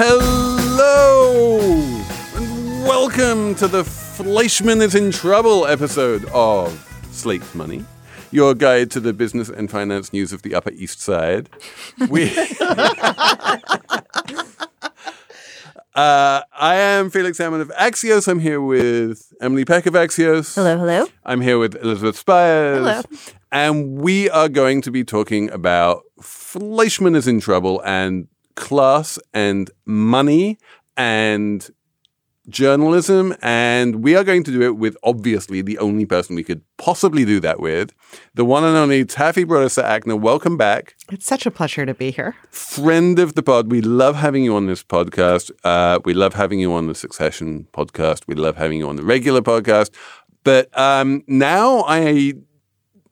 Hello 0.00 1.58
and 2.36 2.84
welcome 2.84 3.56
to 3.56 3.66
the 3.66 3.82
Fleischman 3.82 4.80
is 4.80 4.94
in 4.94 5.10
Trouble 5.10 5.66
episode 5.66 6.24
of 6.26 6.70
Slate 7.10 7.42
Money, 7.52 7.84
your 8.30 8.54
guide 8.54 8.92
to 8.92 9.00
the 9.00 9.12
business 9.12 9.48
and 9.48 9.68
finance 9.68 10.12
news 10.12 10.32
of 10.32 10.42
the 10.42 10.54
Upper 10.54 10.70
East 10.70 11.00
Side. 11.00 11.50
We. 12.08 12.30
Uh, 15.94 16.42
I 16.56 16.76
am 16.76 17.10
Felix 17.10 17.38
Salmon 17.38 17.60
of 17.60 17.70
Axios. 17.70 18.28
I'm 18.28 18.38
here 18.38 18.60
with 18.60 19.32
Emily 19.40 19.64
Peck 19.64 19.84
of 19.84 19.94
Axios. 19.94 20.54
Hello, 20.54 20.78
hello. 20.78 21.06
I'm 21.24 21.40
here 21.40 21.58
with 21.58 21.74
Elizabeth 21.74 22.16
Spiers. 22.16 22.78
Hello. 22.78 23.02
And 23.50 23.98
we 23.98 24.30
are 24.30 24.48
going 24.48 24.80
to 24.82 24.92
be 24.92 25.02
talking 25.02 25.50
about 25.50 26.04
Fleischman 26.20 27.16
is 27.16 27.26
in 27.26 27.40
trouble 27.40 27.82
and 27.84 28.28
class 28.58 29.18
and 29.32 29.70
money 29.86 30.58
and 30.96 31.70
journalism. 32.48 33.34
And 33.40 34.02
we 34.02 34.16
are 34.16 34.24
going 34.24 34.42
to 34.44 34.50
do 34.50 34.62
it 34.62 34.76
with 34.76 34.96
obviously 35.04 35.62
the 35.62 35.78
only 35.78 36.04
person 36.04 36.34
we 36.34 36.42
could 36.42 36.62
possibly 36.76 37.24
do 37.24 37.38
that 37.40 37.60
with, 37.60 37.92
the 38.34 38.44
one 38.44 38.64
and 38.64 38.76
only 38.76 39.04
Taffy 39.04 39.44
Brodesser 39.44 39.84
Akner. 39.84 40.20
Welcome 40.20 40.56
back. 40.56 40.96
It's 41.12 41.26
such 41.26 41.46
a 41.46 41.50
pleasure 41.50 41.86
to 41.86 41.94
be 41.94 42.10
here. 42.10 42.34
Friend 42.50 43.18
of 43.18 43.34
the 43.34 43.42
pod. 43.42 43.70
We 43.70 43.80
love 43.80 44.16
having 44.16 44.42
you 44.42 44.56
on 44.56 44.66
this 44.66 44.82
podcast. 44.82 45.52
Uh, 45.62 46.00
we 46.04 46.12
love 46.12 46.34
having 46.34 46.58
you 46.58 46.72
on 46.72 46.88
the 46.88 46.94
Succession 46.94 47.68
podcast. 47.72 48.24
We 48.26 48.34
love 48.34 48.56
having 48.56 48.78
you 48.78 48.88
on 48.88 48.96
the 48.96 49.04
regular 49.04 49.40
podcast. 49.40 49.90
But 50.42 50.76
um, 50.76 51.22
now 51.26 51.84
I 51.86 52.34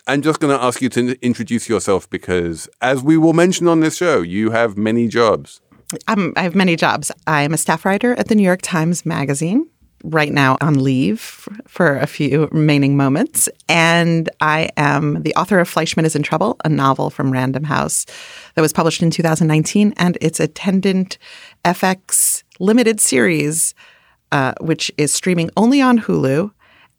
I'm 0.07 0.23
just 0.23 0.39
going 0.39 0.57
to 0.57 0.63
ask 0.63 0.81
you 0.81 0.89
to 0.91 1.19
introduce 1.25 1.69
yourself 1.69 2.09
because, 2.09 2.69
as 2.81 3.03
we 3.03 3.17
will 3.17 3.33
mention 3.33 3.67
on 3.67 3.81
this 3.81 3.97
show, 3.97 4.23
you 4.23 4.51
have 4.51 4.77
many 4.77 5.09
jobs. 5.09 5.61
I 6.07 6.43
have 6.43 6.55
many 6.55 6.77
jobs. 6.77 7.11
I'm 7.27 7.53
a 7.53 7.57
staff 7.57 7.85
writer 7.85 8.15
at 8.15 8.29
the 8.29 8.37
New 8.37 8.45
York 8.45 8.61
Times 8.63 9.05
Magazine, 9.05 9.69
right 10.05 10.33
now 10.33 10.57
on 10.61 10.83
leave 10.83 11.49
for 11.67 11.97
a 11.97 12.07
few 12.07 12.47
remaining 12.53 12.97
moments. 12.97 13.49
And 13.69 14.29
I 14.41 14.71
am 14.77 15.23
the 15.23 15.35
author 15.35 15.59
of 15.59 15.73
Fleischman 15.73 16.05
is 16.05 16.15
in 16.15 16.23
Trouble, 16.23 16.57
a 16.65 16.69
novel 16.69 17.11
from 17.11 17.33
Random 17.33 17.65
House 17.65 18.07
that 18.55 18.63
was 18.63 18.73
published 18.73 19.03
in 19.03 19.11
2019. 19.11 19.93
And 19.97 20.19
its 20.21 20.39
attendant 20.39 21.19
FX 21.65 22.45
limited 22.61 23.01
series, 23.01 23.75
uh, 24.31 24.55
which 24.61 24.93
is 24.97 25.13
streaming 25.13 25.51
only 25.57 25.81
on 25.81 25.99
Hulu 25.99 26.53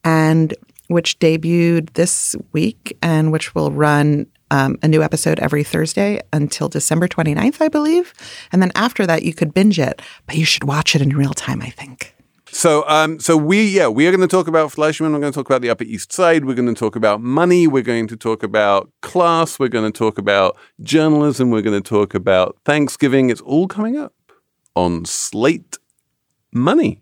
and 0.03 0.53
which 0.87 1.19
debuted 1.19 1.93
this 1.93 2.35
week 2.51 2.97
and 3.01 3.31
which 3.31 3.53
will 3.53 3.71
run 3.71 4.27
um, 4.51 4.77
a 4.81 4.87
new 4.87 5.03
episode 5.03 5.39
every 5.39 5.63
Thursday 5.63 6.21
until 6.31 6.69
December 6.69 7.07
29th, 7.07 7.61
I 7.61 7.67
believe. 7.67 8.13
And 8.51 8.61
then 8.61 8.71
after 8.75 9.05
that, 9.05 9.23
you 9.23 9.33
could 9.33 9.53
binge 9.53 9.79
it, 9.79 10.01
but 10.25 10.35
you 10.35 10.45
should 10.45 10.63
watch 10.63 10.95
it 10.95 11.01
in 11.01 11.09
real 11.09 11.33
time, 11.33 11.61
I 11.61 11.69
think. 11.69 12.13
So, 12.49 12.87
um, 12.87 13.19
so 13.19 13.35
we, 13.35 13.67
yeah, 13.67 13.87
we 13.87 14.07
are 14.07 14.11
going 14.11 14.21
to 14.21 14.27
talk 14.27 14.47
about 14.47 14.71
Fleischman. 14.71 15.11
We're 15.11 15.19
going 15.19 15.33
to 15.33 15.37
talk 15.37 15.47
about 15.47 15.61
the 15.61 15.69
Upper 15.69 15.83
East 15.83 16.13
Side. 16.13 16.45
We're 16.45 16.55
going 16.55 16.73
to 16.73 16.79
talk 16.79 16.95
about 16.95 17.21
money. 17.21 17.67
We're 17.67 17.83
going 17.83 18.07
to 18.07 18.15
talk 18.15 18.41
about 18.41 18.89
class. 19.01 19.59
We're 19.59 19.67
going 19.67 19.91
to 19.91 19.95
talk 19.95 20.17
about 20.17 20.57
journalism. 20.81 21.51
We're 21.51 21.61
going 21.61 21.81
to 21.81 21.87
talk 21.87 22.13
about 22.13 22.57
Thanksgiving. 22.63 23.29
It's 23.29 23.41
all 23.41 23.67
coming 23.67 23.97
up 23.97 24.13
on 24.75 25.05
Slate 25.05 25.77
Money. 26.53 27.01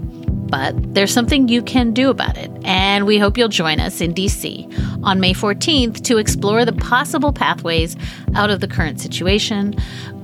But 0.51 0.93
there's 0.93 1.13
something 1.13 1.47
you 1.47 1.63
can 1.63 1.93
do 1.93 2.09
about 2.09 2.37
it, 2.37 2.51
and 2.65 3.07
we 3.07 3.17
hope 3.17 3.37
you'll 3.37 3.47
join 3.47 3.79
us 3.79 4.01
in 4.01 4.13
DC 4.13 5.01
on 5.01 5.21
May 5.21 5.33
14th 5.33 6.03
to 6.03 6.17
explore 6.17 6.65
the 6.65 6.73
possible 6.73 7.31
pathways 7.31 7.95
out 8.35 8.49
of 8.49 8.59
the 8.59 8.67
current 8.67 8.99
situation. 8.99 9.73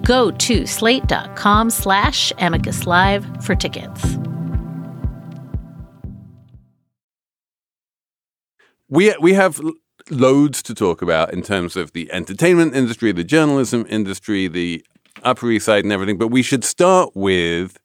Go 0.04 0.32
to 0.32 0.68
slate.com 0.68 1.70
slash 1.70 2.34
amicus 2.40 2.86
live 2.86 3.26
for 3.44 3.56
tickets. 3.56 4.18
We, 8.90 9.16
we 9.22 9.34
have 9.34 9.62
loads 10.10 10.62
to 10.64 10.74
talk 10.74 11.02
about 11.02 11.34
in 11.34 11.42
terms 11.42 11.78
of 11.78 11.94
the 11.94 12.12
entertainment 12.12 12.76
industry, 12.76 13.14
the 13.14 13.24
journalism 13.24 13.86
industry, 13.90 14.50
the 14.50 14.86
Upper 15.24 15.50
East 15.52 15.66
Side, 15.66 15.86
and 15.86 15.94
everything. 15.94 16.18
But 16.18 16.30
we 16.30 16.42
should 16.42 16.66
start 16.66 17.12
with 17.16 17.78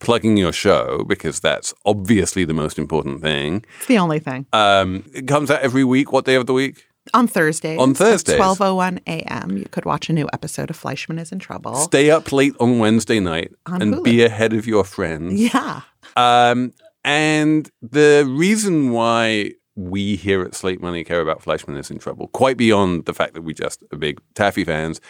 plugging 0.00 0.36
your 0.36 0.52
show 0.52 1.04
because 1.08 1.40
that's 1.40 1.74
obviously 1.84 2.44
the 2.44 2.54
most 2.54 2.78
important 2.78 3.20
thing. 3.20 3.64
It's 3.78 3.86
the 3.86 3.98
only 3.98 4.18
thing. 4.20 4.46
Um, 4.52 5.04
it 5.14 5.26
comes 5.26 5.50
out 5.50 5.60
every 5.60 5.84
week. 5.84 6.12
What 6.12 6.24
day 6.24 6.34
of 6.34 6.46
the 6.46 6.52
week? 6.52 6.86
On 7.14 7.26
Thursdays. 7.26 7.78
On 7.78 7.94
Thursdays. 7.94 8.38
12.01 8.38 9.00
a.m. 9.06 9.56
You 9.56 9.64
could 9.70 9.84
watch 9.84 10.10
a 10.10 10.12
new 10.12 10.28
episode 10.32 10.68
of 10.70 10.78
Fleischman 10.80 11.18
is 11.18 11.32
in 11.32 11.38
Trouble. 11.38 11.74
Stay 11.76 12.10
up 12.10 12.32
late 12.32 12.54
on 12.60 12.78
Wednesday 12.78 13.18
night 13.18 13.52
On 13.66 13.80
and 13.80 13.94
Hulu. 13.94 14.04
be 14.04 14.22
ahead 14.24 14.52
of 14.52 14.66
your 14.66 14.84
friends. 14.84 15.40
Yeah. 15.40 15.80
Um, 16.16 16.72
and 17.04 17.70
the 17.80 18.26
reason 18.28 18.90
why 18.90 19.52
we 19.74 20.16
here 20.16 20.42
at 20.42 20.54
Slate 20.54 20.82
Money 20.82 21.04
care 21.04 21.20
about 21.20 21.40
Fleischman 21.42 21.78
is 21.78 21.90
in 21.90 21.98
trouble, 21.98 22.28
quite 22.28 22.56
beyond 22.56 23.06
the 23.06 23.14
fact 23.14 23.34
that 23.34 23.42
we 23.42 23.54
just 23.54 23.82
are 23.92 23.96
big 23.96 24.20
Taffy 24.34 24.64
fans, 24.64 25.00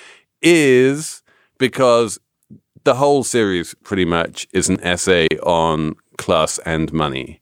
is 0.42 1.22
because 1.58 2.18
the 2.84 2.94
whole 2.94 3.24
series 3.24 3.74
pretty 3.82 4.04
much 4.04 4.46
is 4.52 4.68
an 4.68 4.80
essay 4.82 5.26
on 5.42 5.96
class 6.16 6.58
and 6.58 6.92
money, 6.92 7.40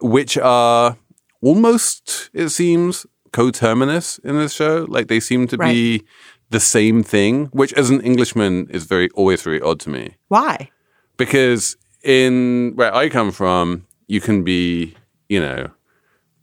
which 0.00 0.36
are 0.38 0.96
almost, 1.42 2.30
it 2.32 2.48
seems, 2.50 3.06
coterminous 3.32 4.18
in 4.18 4.36
this 4.36 4.52
show. 4.52 4.86
Like 4.88 5.08
they 5.08 5.20
seem 5.20 5.46
to 5.48 5.58
be 5.58 6.04
the 6.50 6.60
same 6.60 7.02
thing, 7.02 7.46
which 7.46 7.72
as 7.74 7.90
an 7.90 8.00
Englishman 8.00 8.68
is 8.70 8.84
very 8.84 9.08
always 9.10 9.42
very 9.42 9.60
odd 9.60 9.80
to 9.80 9.90
me 9.90 10.16
Why? 10.28 10.70
because 11.16 11.76
in 12.02 12.72
where 12.74 12.94
I 12.94 13.08
come 13.08 13.30
from, 13.30 13.86
you 14.08 14.20
can 14.20 14.42
be, 14.42 14.96
you 15.28 15.40
know, 15.40 15.70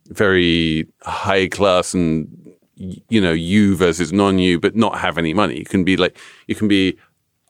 very 0.07 0.87
high 1.01 1.47
class 1.47 1.93
and 1.93 2.29
you 2.75 3.19
know 3.19 3.33
you 3.33 3.75
versus 3.75 4.13
non 4.13 4.39
you, 4.39 4.59
but 4.59 4.75
not 4.75 4.99
have 4.99 5.17
any 5.17 5.33
money. 5.33 5.57
You 5.57 5.65
can 5.65 5.83
be 5.83 5.97
like 5.97 6.17
you 6.47 6.55
can 6.55 6.67
be 6.67 6.97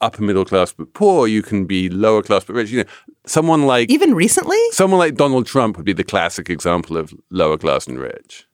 upper 0.02 0.22
middle 0.24 0.46
class 0.46 0.72
but 0.72 0.94
poor. 0.94 1.28
You 1.28 1.42
can 1.42 1.66
be 1.66 1.90
lower 1.90 2.22
class 2.22 2.44
but 2.46 2.56
rich. 2.56 2.72
You 2.72 2.84
know, 2.84 2.90
someone 3.26 3.66
like 3.66 3.90
Even 3.90 4.14
recently? 4.14 4.60
someone 4.72 5.00
like 5.00 5.16
Donald 5.16 5.46
Trump 5.46 5.78
would 5.78 5.86
be 5.86 5.94
the 5.94 6.04
classic 6.04 6.50
example 6.50 6.98
of 6.98 7.14
lower 7.30 7.58
class 7.58 7.88
and 7.88 8.00
rich. 8.00 8.46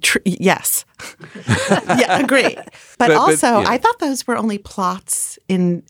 Tr- 0.00 0.18
yes. 0.24 0.84
yeah, 1.68 2.18
agree. 2.18 2.54
But, 2.54 3.08
but, 3.08 3.10
also, 3.12 3.60
yeah. 3.60 3.64
I 3.68 3.78
thought 3.78 3.98
those 3.98 4.26
were 4.26 4.36
only 4.36 4.58
plots 4.58 5.38
in 5.48 5.82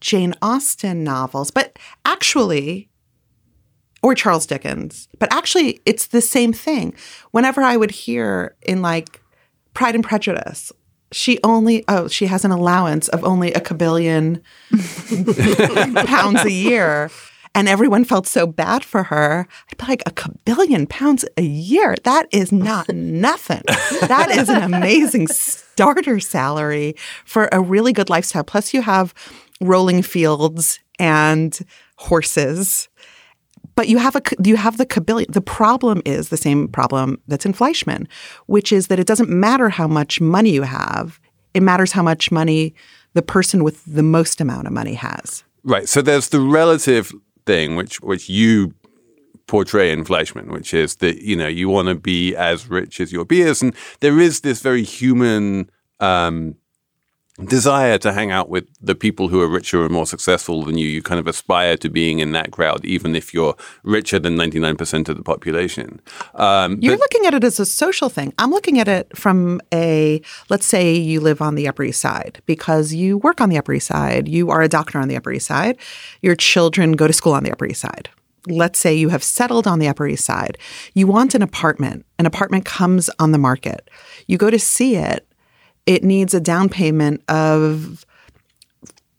Jane 0.00 0.34
Austen 0.42 1.02
novels, 1.02 1.50
but 1.50 1.78
actually, 2.04 2.90
or 4.02 4.14
Charles 4.14 4.46
Dickens, 4.46 5.08
but 5.18 5.32
actually, 5.32 5.80
it's 5.86 6.08
the 6.08 6.20
same 6.20 6.52
thing. 6.52 6.94
Whenever 7.30 7.62
I 7.62 7.76
would 7.76 7.90
hear 7.90 8.54
in 8.62 8.82
like 8.82 9.22
Pride 9.74 9.94
and 9.94 10.04
Prejudice, 10.04 10.72
she 11.12 11.38
only, 11.44 11.84
oh, 11.88 12.08
she 12.08 12.26
has 12.26 12.44
an 12.44 12.50
allowance 12.50 13.08
of 13.08 13.24
only 13.24 13.52
a 13.52 13.60
kabillion 13.60 14.42
pounds 16.06 16.44
a 16.44 16.50
year. 16.50 17.10
And 17.54 17.68
everyone 17.68 18.04
felt 18.04 18.26
so 18.26 18.46
bad 18.46 18.82
for 18.82 19.02
her. 19.04 19.46
I'd 19.70 19.76
be 19.76 19.84
like, 19.86 20.02
a 20.06 20.10
kabillion 20.10 20.88
pounds 20.88 21.24
a 21.36 21.42
year? 21.42 21.94
That 22.04 22.26
is 22.32 22.50
not 22.50 22.88
nothing. 22.88 23.62
That 24.08 24.30
is 24.30 24.48
an 24.48 24.62
amazing 24.62 25.28
starter 25.28 26.18
salary 26.18 26.94
for 27.26 27.50
a 27.52 27.60
really 27.60 27.92
good 27.92 28.08
lifestyle. 28.08 28.42
Plus, 28.42 28.72
you 28.72 28.80
have 28.80 29.12
rolling 29.60 30.00
fields 30.00 30.80
and 30.98 31.58
horses. 31.96 32.88
But 33.74 33.88
you 33.88 33.98
have 33.98 34.16
a 34.16 34.22
you 34.44 34.56
have 34.56 34.78
the 34.78 34.86
ability. 34.96 35.32
The 35.32 35.40
problem 35.40 36.02
is 36.04 36.28
the 36.28 36.36
same 36.36 36.68
problem 36.68 37.20
that's 37.28 37.46
in 37.46 37.52
Fleischman, 37.52 38.06
which 38.46 38.72
is 38.72 38.88
that 38.88 38.98
it 38.98 39.06
doesn't 39.06 39.30
matter 39.30 39.68
how 39.68 39.88
much 39.88 40.20
money 40.20 40.50
you 40.50 40.62
have; 40.62 41.20
it 41.54 41.62
matters 41.62 41.92
how 41.92 42.02
much 42.02 42.30
money 42.30 42.74
the 43.14 43.22
person 43.22 43.64
with 43.64 43.84
the 43.84 44.02
most 44.02 44.40
amount 44.40 44.66
of 44.66 44.72
money 44.72 44.94
has. 44.94 45.44
Right. 45.64 45.88
So 45.88 46.02
there's 46.02 46.30
the 46.30 46.40
relative 46.40 47.12
thing, 47.46 47.76
which 47.76 48.00
which 48.00 48.28
you 48.28 48.74
portray 49.46 49.92
in 49.92 50.04
Fleischman, 50.04 50.50
which 50.50 50.72
is 50.74 50.96
that 50.96 51.22
you 51.22 51.36
know 51.36 51.48
you 51.48 51.68
want 51.68 51.88
to 51.88 51.94
be 51.94 52.34
as 52.36 52.68
rich 52.68 53.00
as 53.00 53.12
your 53.12 53.24
peers, 53.24 53.62
and 53.62 53.74
there 54.00 54.20
is 54.20 54.40
this 54.40 54.60
very 54.60 54.82
human. 54.82 55.70
Um, 56.00 56.56
desire 57.46 57.96
to 57.96 58.12
hang 58.12 58.30
out 58.30 58.50
with 58.50 58.66
the 58.80 58.94
people 58.94 59.28
who 59.28 59.40
are 59.40 59.48
richer 59.48 59.82
and 59.84 59.92
more 59.92 60.06
successful 60.06 60.64
than 60.64 60.76
you. 60.76 60.86
You 60.86 61.02
kind 61.02 61.18
of 61.18 61.26
aspire 61.26 61.76
to 61.78 61.88
being 61.88 62.18
in 62.18 62.32
that 62.32 62.50
crowd, 62.50 62.84
even 62.84 63.16
if 63.16 63.32
you're 63.32 63.56
richer 63.84 64.18
than 64.18 64.36
99% 64.36 65.08
of 65.08 65.16
the 65.16 65.22
population. 65.22 66.00
Um, 66.34 66.78
you're 66.80 66.94
but- 66.94 67.00
looking 67.00 67.26
at 67.26 67.34
it 67.34 67.44
as 67.44 67.58
a 67.58 67.66
social 67.66 68.10
thing. 68.10 68.34
I'm 68.38 68.50
looking 68.50 68.78
at 68.78 68.88
it 68.88 69.16
from 69.16 69.60
a, 69.72 70.20
let's 70.50 70.66
say 70.66 70.94
you 70.94 71.20
live 71.20 71.40
on 71.40 71.54
the 71.54 71.68
Upper 71.68 71.84
East 71.84 72.00
Side 72.00 72.42
because 72.44 72.92
you 72.92 73.18
work 73.18 73.40
on 73.40 73.48
the 73.48 73.56
Upper 73.56 73.72
East 73.72 73.86
Side, 73.86 74.28
you 74.28 74.50
are 74.50 74.60
a 74.60 74.68
doctor 74.68 74.98
on 74.98 75.08
the 75.08 75.16
Upper 75.16 75.32
East 75.32 75.46
Side, 75.46 75.78
your 76.20 76.36
children 76.36 76.92
go 76.92 77.06
to 77.06 77.12
school 77.12 77.32
on 77.32 77.44
the 77.44 77.52
Upper 77.52 77.66
East 77.66 77.80
Side 77.80 78.10
let's 78.48 78.76
say 78.76 78.92
you 78.92 79.08
have 79.08 79.22
settled 79.22 79.68
on 79.68 79.78
the 79.78 79.86
Upper 79.86 80.04
East 80.04 80.24
Side. 80.24 80.58
You 80.94 81.06
want 81.06 81.36
an 81.36 81.42
apartment. 81.42 82.04
An 82.18 82.26
apartment 82.26 82.64
comes 82.64 83.08
on 83.20 83.30
the 83.30 83.38
market. 83.38 83.88
You 84.26 84.36
go 84.36 84.50
to 84.50 84.58
see 84.58 84.96
it 84.96 85.28
it 85.86 86.04
needs 86.04 86.34
a 86.34 86.40
down 86.40 86.68
payment 86.68 87.22
of 87.28 88.04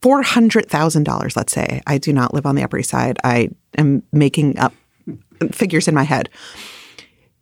$400,000, 0.01 1.35
let's 1.35 1.53
say. 1.53 1.81
I 1.87 1.97
do 1.97 2.11
not 2.11 2.33
live 2.33 2.45
on 2.45 2.55
the 2.55 2.63
Upper 2.63 2.77
East 2.77 2.89
Side. 2.89 3.17
I 3.23 3.49
am 3.77 4.03
making 4.11 4.59
up 4.59 4.73
figures 5.51 5.87
in 5.87 5.95
my 5.95 6.03
head. 6.03 6.29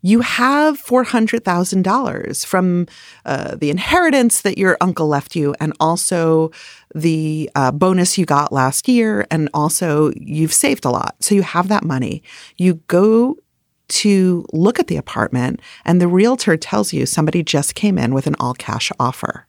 You 0.03 0.21
have 0.21 0.83
$400,000 0.83 2.45
from 2.45 2.87
uh, 3.25 3.55
the 3.55 3.69
inheritance 3.69 4.41
that 4.41 4.57
your 4.57 4.77
uncle 4.81 5.07
left 5.07 5.35
you, 5.35 5.55
and 5.59 5.73
also 5.79 6.51
the 6.95 7.49
uh, 7.53 7.71
bonus 7.71 8.17
you 8.17 8.25
got 8.25 8.51
last 8.51 8.87
year, 8.87 9.27
and 9.29 9.47
also 9.53 10.11
you've 10.15 10.53
saved 10.53 10.85
a 10.85 10.89
lot. 10.89 11.15
So 11.19 11.35
you 11.35 11.43
have 11.43 11.67
that 11.67 11.83
money. 11.83 12.23
You 12.57 12.75
go 12.87 13.37
to 13.91 14.45
look 14.53 14.79
at 14.79 14.87
the 14.87 14.97
apartment, 14.97 15.61
and 15.85 16.01
the 16.01 16.07
realtor 16.07 16.57
tells 16.57 16.93
you 16.93 17.05
somebody 17.05 17.43
just 17.43 17.75
came 17.75 17.97
in 17.97 18.13
with 18.13 18.27
an 18.27 18.35
all 18.39 18.53
cash 18.53 18.91
offer. 18.99 19.47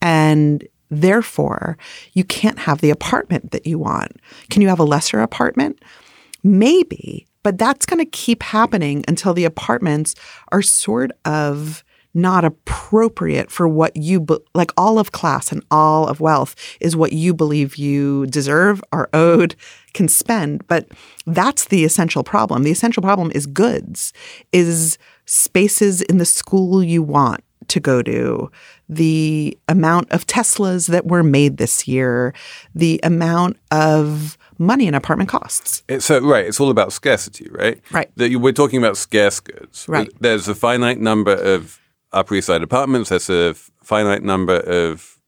And 0.00 0.66
therefore, 0.90 1.76
you 2.12 2.24
can't 2.24 2.60
have 2.60 2.80
the 2.80 2.90
apartment 2.90 3.50
that 3.52 3.66
you 3.66 3.78
want. 3.78 4.16
Can 4.50 4.62
you 4.62 4.68
have 4.68 4.80
a 4.80 4.84
lesser 4.84 5.20
apartment? 5.20 5.82
Maybe, 6.42 7.26
but 7.42 7.58
that's 7.58 7.86
going 7.86 7.98
to 7.98 8.10
keep 8.10 8.42
happening 8.42 9.04
until 9.06 9.34
the 9.34 9.44
apartments 9.44 10.14
are 10.50 10.62
sort 10.62 11.12
of 11.24 11.84
not 12.14 12.44
appropriate 12.44 13.50
for 13.50 13.66
what 13.66 13.96
you 13.96 14.20
be- 14.20 14.38
like 14.54 14.70
all 14.76 14.98
of 14.98 15.12
class 15.12 15.50
and 15.50 15.64
all 15.70 16.06
of 16.06 16.20
wealth 16.20 16.54
is 16.80 16.94
what 16.94 17.12
you 17.12 17.32
believe 17.32 17.76
you 17.76 18.26
deserve 18.26 18.82
are 18.92 19.08
owed 19.12 19.54
can 19.94 20.08
spend 20.08 20.66
but 20.66 20.86
that's 21.26 21.66
the 21.66 21.84
essential 21.84 22.22
problem 22.22 22.62
the 22.62 22.70
essential 22.70 23.02
problem 23.02 23.30
is 23.34 23.46
goods 23.46 24.12
is 24.52 24.98
spaces 25.24 26.02
in 26.02 26.18
the 26.18 26.24
school 26.24 26.82
you 26.82 27.02
want 27.02 27.42
to 27.68 27.80
go 27.80 28.02
to, 28.02 28.50
the 28.88 29.56
amount 29.68 30.10
of 30.10 30.26
Teslas 30.26 30.88
that 30.88 31.06
were 31.06 31.22
made 31.22 31.56
this 31.56 31.88
year, 31.88 32.34
the 32.74 33.00
amount 33.02 33.56
of 33.70 34.36
money 34.58 34.86
an 34.86 34.94
apartment 34.94 35.30
costs. 35.30 35.82
So, 35.98 36.20
right, 36.20 36.44
it's 36.44 36.60
all 36.60 36.70
about 36.70 36.92
scarcity, 36.92 37.48
right? 37.50 37.80
Right. 37.90 38.10
That 38.16 38.34
we're 38.36 38.52
talking 38.52 38.78
about 38.78 38.96
scarce 38.96 39.40
goods. 39.40 39.86
Right. 39.88 40.10
There's 40.20 40.48
a 40.48 40.54
finite 40.54 41.00
number 41.00 41.32
of 41.32 41.80
Upper 42.12 42.34
East 42.34 42.46
Side 42.46 42.62
apartments. 42.62 43.10
There's 43.10 43.30
a 43.30 43.54
finite 43.54 44.22
number 44.22 44.56
of 44.60 45.18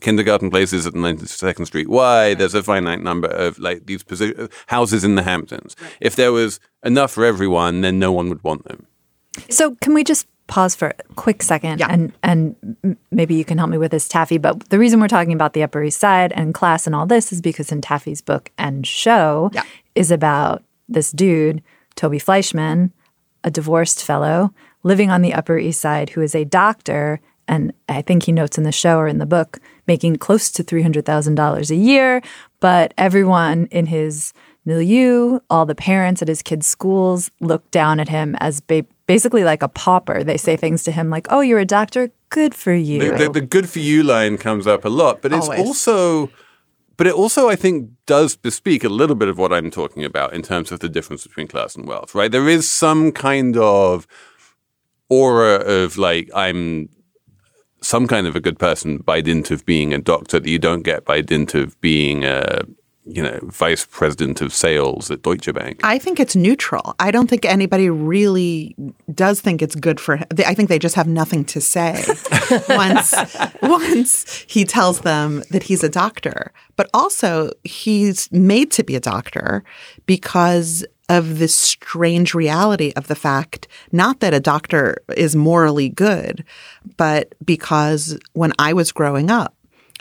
kindergarten 0.00 0.50
places 0.50 0.86
at 0.86 0.94
92nd 0.94 1.66
Street 1.66 1.88
Y. 1.88 2.34
There's 2.34 2.54
a 2.54 2.62
finite 2.62 3.00
number 3.00 3.28
of 3.28 3.58
like 3.58 3.86
these 3.86 4.02
posi- 4.02 4.50
houses 4.66 5.04
in 5.04 5.14
the 5.14 5.22
Hamptons. 5.22 5.76
If 6.00 6.16
there 6.16 6.32
was 6.32 6.60
enough 6.84 7.12
for 7.12 7.24
everyone, 7.24 7.80
then 7.80 7.98
no 7.98 8.12
one 8.12 8.28
would 8.28 8.42
want 8.44 8.64
them. 8.64 8.86
So 9.50 9.76
can 9.76 9.94
we 9.94 10.04
just 10.04 10.26
pause 10.48 10.74
for 10.74 10.88
a 10.88 11.14
quick 11.14 11.42
second 11.42 11.78
yeah. 11.78 11.88
and 11.90 12.10
and 12.22 12.96
maybe 13.10 13.34
you 13.34 13.44
can 13.44 13.58
help 13.58 13.68
me 13.68 13.76
with 13.76 13.90
this 13.90 14.08
Taffy 14.08 14.38
but 14.38 14.70
the 14.70 14.78
reason 14.78 14.98
we're 14.98 15.06
talking 15.06 15.34
about 15.34 15.52
the 15.52 15.62
upper 15.62 15.84
east 15.84 16.00
side 16.00 16.32
and 16.32 16.54
class 16.54 16.86
and 16.86 16.96
all 16.96 17.04
this 17.04 17.32
is 17.32 17.42
because 17.42 17.70
in 17.70 17.82
Taffy's 17.82 18.22
book 18.22 18.50
and 18.56 18.86
show 18.86 19.50
yeah. 19.52 19.62
is 19.94 20.10
about 20.10 20.64
this 20.88 21.12
dude 21.12 21.62
Toby 21.96 22.18
Fleischman 22.18 22.92
a 23.44 23.50
divorced 23.50 24.02
fellow 24.02 24.54
living 24.82 25.10
on 25.10 25.22
the 25.22 25.34
Upper 25.34 25.58
East 25.58 25.80
Side 25.80 26.10
who 26.10 26.20
is 26.20 26.34
a 26.34 26.44
doctor, 26.44 27.20
and 27.46 27.72
I 27.88 28.02
think 28.02 28.24
he 28.24 28.32
notes 28.32 28.58
in 28.58 28.64
the 28.64 28.72
show 28.72 28.98
or 28.98 29.08
in 29.08 29.18
the 29.18 29.26
book, 29.26 29.58
making 29.86 30.16
close 30.16 30.50
to 30.52 30.64
$300,000 30.64 31.70
a 31.70 31.74
year. 31.74 32.22
But 32.60 32.92
everyone 32.98 33.66
in 33.70 33.86
his 33.86 34.32
milieu, 34.64 35.40
all 35.48 35.64
the 35.64 35.74
parents 35.74 36.20
at 36.20 36.28
his 36.28 36.42
kids' 36.42 36.66
schools 36.66 37.30
look 37.40 37.68
down 37.70 38.00
at 38.00 38.08
him 38.08 38.36
as 38.38 38.60
ba- 38.60 38.84
basically 39.06 39.42
like 39.42 39.62
a 39.62 39.68
pauper. 39.68 40.22
They 40.22 40.36
say 40.36 40.56
things 40.56 40.84
to 40.84 40.92
him 40.92 41.08
like, 41.08 41.26
oh, 41.30 41.40
you're 41.40 41.58
a 41.58 41.64
doctor? 41.64 42.10
Good 42.28 42.54
for 42.54 42.74
you. 42.74 42.98
The, 42.98 43.24
the, 43.24 43.32
the 43.32 43.40
good 43.40 43.68
for 43.68 43.78
you 43.78 44.02
line 44.02 44.36
comes 44.36 44.66
up 44.66 44.84
a 44.84 44.90
lot, 44.90 45.22
but 45.22 45.32
it's 45.32 45.48
Always. 45.48 45.60
also. 45.60 46.30
But 46.98 47.06
it 47.06 47.14
also, 47.14 47.48
I 47.48 47.54
think, 47.54 47.90
does 48.06 48.36
bespeak 48.36 48.82
a 48.82 48.88
little 48.88 49.14
bit 49.14 49.28
of 49.28 49.38
what 49.38 49.52
I'm 49.52 49.70
talking 49.70 50.04
about 50.04 50.32
in 50.32 50.42
terms 50.42 50.72
of 50.72 50.80
the 50.80 50.88
difference 50.88 51.22
between 51.22 51.46
class 51.46 51.76
and 51.76 51.86
wealth, 51.86 52.12
right? 52.12 52.30
There 52.30 52.48
is 52.48 52.68
some 52.68 53.12
kind 53.12 53.56
of 53.56 54.06
aura 55.08 55.56
of 55.56 55.98
like 55.98 56.30
I'm 56.34 56.88
some 57.80 58.06
kind 58.06 58.26
of 58.26 58.34
a 58.34 58.40
good 58.40 58.58
person 58.58 58.98
by 58.98 59.20
dint 59.20 59.50
of 59.50 59.64
being 59.64 59.94
a 59.94 59.98
doctor 59.98 60.40
that 60.40 60.48
you 60.48 60.58
don't 60.58 60.82
get 60.82 61.04
by 61.04 61.20
dint 61.20 61.54
of 61.54 61.80
being 61.80 62.24
a 62.24 62.62
you 63.08 63.22
know 63.22 63.38
vice 63.44 63.86
president 63.86 64.40
of 64.40 64.52
sales 64.52 65.10
at 65.10 65.22
Deutsche 65.22 65.52
Bank. 65.54 65.80
I 65.82 65.98
think 65.98 66.20
it's 66.20 66.36
neutral. 66.36 66.94
I 66.98 67.10
don't 67.10 67.28
think 67.28 67.44
anybody 67.44 67.88
really 67.88 68.76
does 69.14 69.40
think 69.40 69.62
it's 69.62 69.74
good 69.74 69.98
for 69.98 70.16
him. 70.16 70.26
I 70.46 70.54
think 70.54 70.68
they 70.68 70.78
just 70.78 70.94
have 70.94 71.08
nothing 71.08 71.44
to 71.46 71.60
say 71.60 72.04
once 72.68 73.14
once 73.62 74.44
he 74.48 74.64
tells 74.64 75.00
them 75.00 75.42
that 75.50 75.62
he's 75.62 75.82
a 75.82 75.88
doctor. 75.88 76.52
But 76.76 76.90
also 76.92 77.50
he's 77.64 78.30
made 78.30 78.70
to 78.72 78.84
be 78.84 78.94
a 78.94 79.00
doctor 79.00 79.64
because 80.06 80.84
of 81.08 81.38
this 81.38 81.54
strange 81.54 82.34
reality 82.34 82.92
of 82.96 83.06
the 83.06 83.14
fact 83.14 83.66
not 83.92 84.20
that 84.20 84.34
a 84.34 84.40
doctor 84.40 84.98
is 85.16 85.34
morally 85.34 85.88
good, 85.88 86.44
but 86.96 87.34
because 87.44 88.18
when 88.34 88.52
I 88.58 88.72
was 88.72 88.92
growing 88.92 89.30
up, 89.30 89.54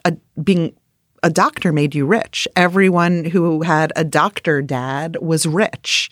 a, 0.06 0.14
being 0.42 0.76
a 1.24 1.30
doctor 1.30 1.74
made 1.74 1.96
you 1.96 2.06
rich. 2.06 2.48
Everyone 2.56 3.26
who 3.26 3.62
had 3.64 3.92
a 3.96 4.04
doctor 4.04 4.62
dad 4.62 5.18
was 5.22 5.46
rich. 5.46 6.10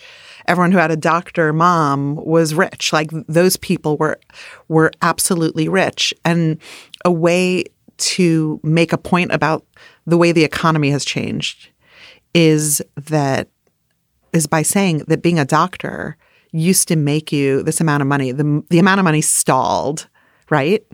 Everyone 0.48 0.72
who 0.72 0.78
had 0.78 0.92
a 0.92 0.98
doctor 0.98 1.54
mom 1.54 2.16
was 2.16 2.54
rich. 2.54 2.92
Like 2.92 3.12
those 3.28 3.58
people 3.58 3.98
were 3.98 4.20
were 4.68 4.92
absolutely 5.02 5.68
rich. 5.68 6.14
And 6.24 6.60
a 7.04 7.12
way 7.12 7.66
to 7.98 8.60
make 8.64 8.94
a 8.94 8.98
point 8.98 9.32
about 9.32 9.66
the 10.06 10.18
way 10.18 10.32
the 10.32 10.44
economy 10.44 10.92
has 10.92 11.06
changed 11.06 11.70
is 12.34 12.82
that 12.96 13.48
is 14.36 14.48
by 14.48 14.62
saying 14.62 15.04
that 15.08 15.22
being 15.22 15.40
a 15.40 15.46
doctor 15.46 16.18
used 16.52 16.88
to 16.88 16.96
make 16.96 17.32
you 17.32 17.64
this 17.64 17.82
amount 17.82 18.02
of 18.02 18.08
money. 18.08 18.32
The, 18.32 18.64
the 18.70 18.80
amount 18.80 19.00
of 19.00 19.04
money 19.04 19.22
stalled, 19.22 20.08
right? 20.50 20.86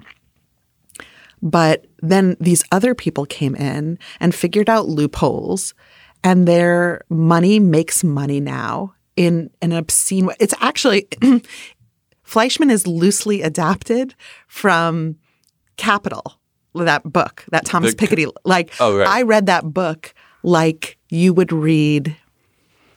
But 1.41 1.87
then 2.01 2.37
these 2.39 2.63
other 2.71 2.93
people 2.93 3.25
came 3.25 3.55
in 3.55 3.97
and 4.19 4.33
figured 4.33 4.69
out 4.69 4.87
loopholes, 4.87 5.73
and 6.23 6.47
their 6.47 7.01
money 7.09 7.59
makes 7.59 8.03
money 8.03 8.39
now 8.39 8.93
in 9.15 9.49
an 9.61 9.71
obscene 9.71 10.27
way. 10.27 10.35
It's 10.39 10.53
actually, 10.61 11.07
Fleischman 12.25 12.71
is 12.71 12.85
loosely 12.85 13.41
adapted 13.41 14.15
from 14.47 15.17
Capital, 15.77 16.39
that 16.75 17.03
book, 17.03 17.43
that 17.51 17.65
Thomas 17.65 17.95
the, 17.95 18.07
Piketty. 18.07 18.31
Like, 18.45 18.71
oh, 18.79 18.97
right. 18.97 19.07
I 19.07 19.23
read 19.23 19.47
that 19.47 19.73
book 19.73 20.13
like 20.43 20.97
you 21.09 21.33
would 21.33 21.51
read 21.51 22.15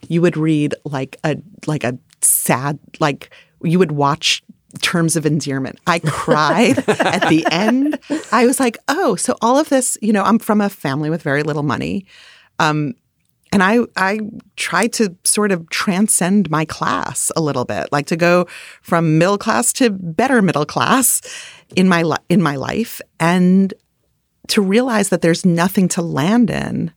you 0.08 0.20
would 0.22 0.36
read 0.36 0.74
like 0.84 1.18
a 1.24 1.36
like 1.66 1.84
a 1.84 1.98
sad 2.20 2.78
like 3.00 3.30
you 3.62 3.78
would 3.78 3.92
watch 3.92 4.42
terms 4.80 5.16
of 5.16 5.24
endearment. 5.26 5.78
I 5.86 6.00
cried 6.00 6.78
at 6.88 7.28
the 7.28 7.46
end. 7.50 7.98
I 8.32 8.46
was 8.46 8.58
like, 8.58 8.78
oh, 8.88 9.16
so 9.16 9.36
all 9.40 9.58
of 9.58 9.68
this, 9.68 9.96
you 10.02 10.12
know, 10.12 10.22
I'm 10.22 10.38
from 10.38 10.60
a 10.60 10.68
family 10.68 11.10
with 11.10 11.22
very 11.22 11.42
little 11.42 11.62
money. 11.62 12.06
Um, 12.58 12.94
and 13.52 13.62
I 13.62 13.78
I 13.96 14.18
tried 14.56 14.92
to 14.94 15.14
sort 15.22 15.52
of 15.52 15.68
transcend 15.70 16.50
my 16.50 16.64
class 16.64 17.30
a 17.36 17.40
little 17.40 17.64
bit, 17.64 17.86
like 17.92 18.06
to 18.06 18.16
go 18.16 18.46
from 18.82 19.16
middle 19.16 19.38
class 19.38 19.72
to 19.74 19.90
better 19.90 20.42
middle 20.42 20.66
class 20.66 21.20
in 21.76 21.88
my 21.88 22.02
li- 22.02 22.16
in 22.28 22.42
my 22.42 22.56
life 22.56 23.00
and 23.20 23.72
to 24.48 24.60
realize 24.60 25.08
that 25.10 25.22
there's 25.22 25.46
nothing 25.46 25.88
to 25.88 26.02
land 26.02 26.50
in 26.50 26.92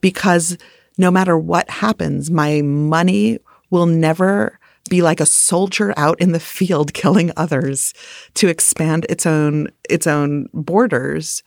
because 0.00 0.56
no 0.98 1.10
matter 1.10 1.36
what 1.36 1.68
happens, 1.68 2.30
my 2.30 2.62
money 2.62 3.38
will 3.70 3.86
never 3.86 4.58
be 4.90 5.02
like 5.02 5.20
a 5.20 5.26
soldier 5.26 5.94
out 5.96 6.20
in 6.20 6.32
the 6.32 6.40
field 6.40 6.94
killing 6.94 7.32
others 7.36 7.94
to 8.34 8.48
expand 8.48 9.06
its 9.08 9.26
own 9.26 9.68
its 9.88 10.06
own 10.06 10.48
borders. 10.52 11.42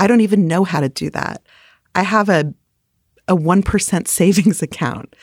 I 0.00 0.06
don't 0.06 0.20
even 0.20 0.46
know 0.46 0.64
how 0.64 0.80
to 0.80 0.88
do 0.88 1.10
that. 1.10 1.42
I 1.94 2.02
have 2.02 2.28
a 2.28 2.52
a 3.26 3.36
1% 3.36 4.08
savings 4.08 4.62
account 4.62 5.14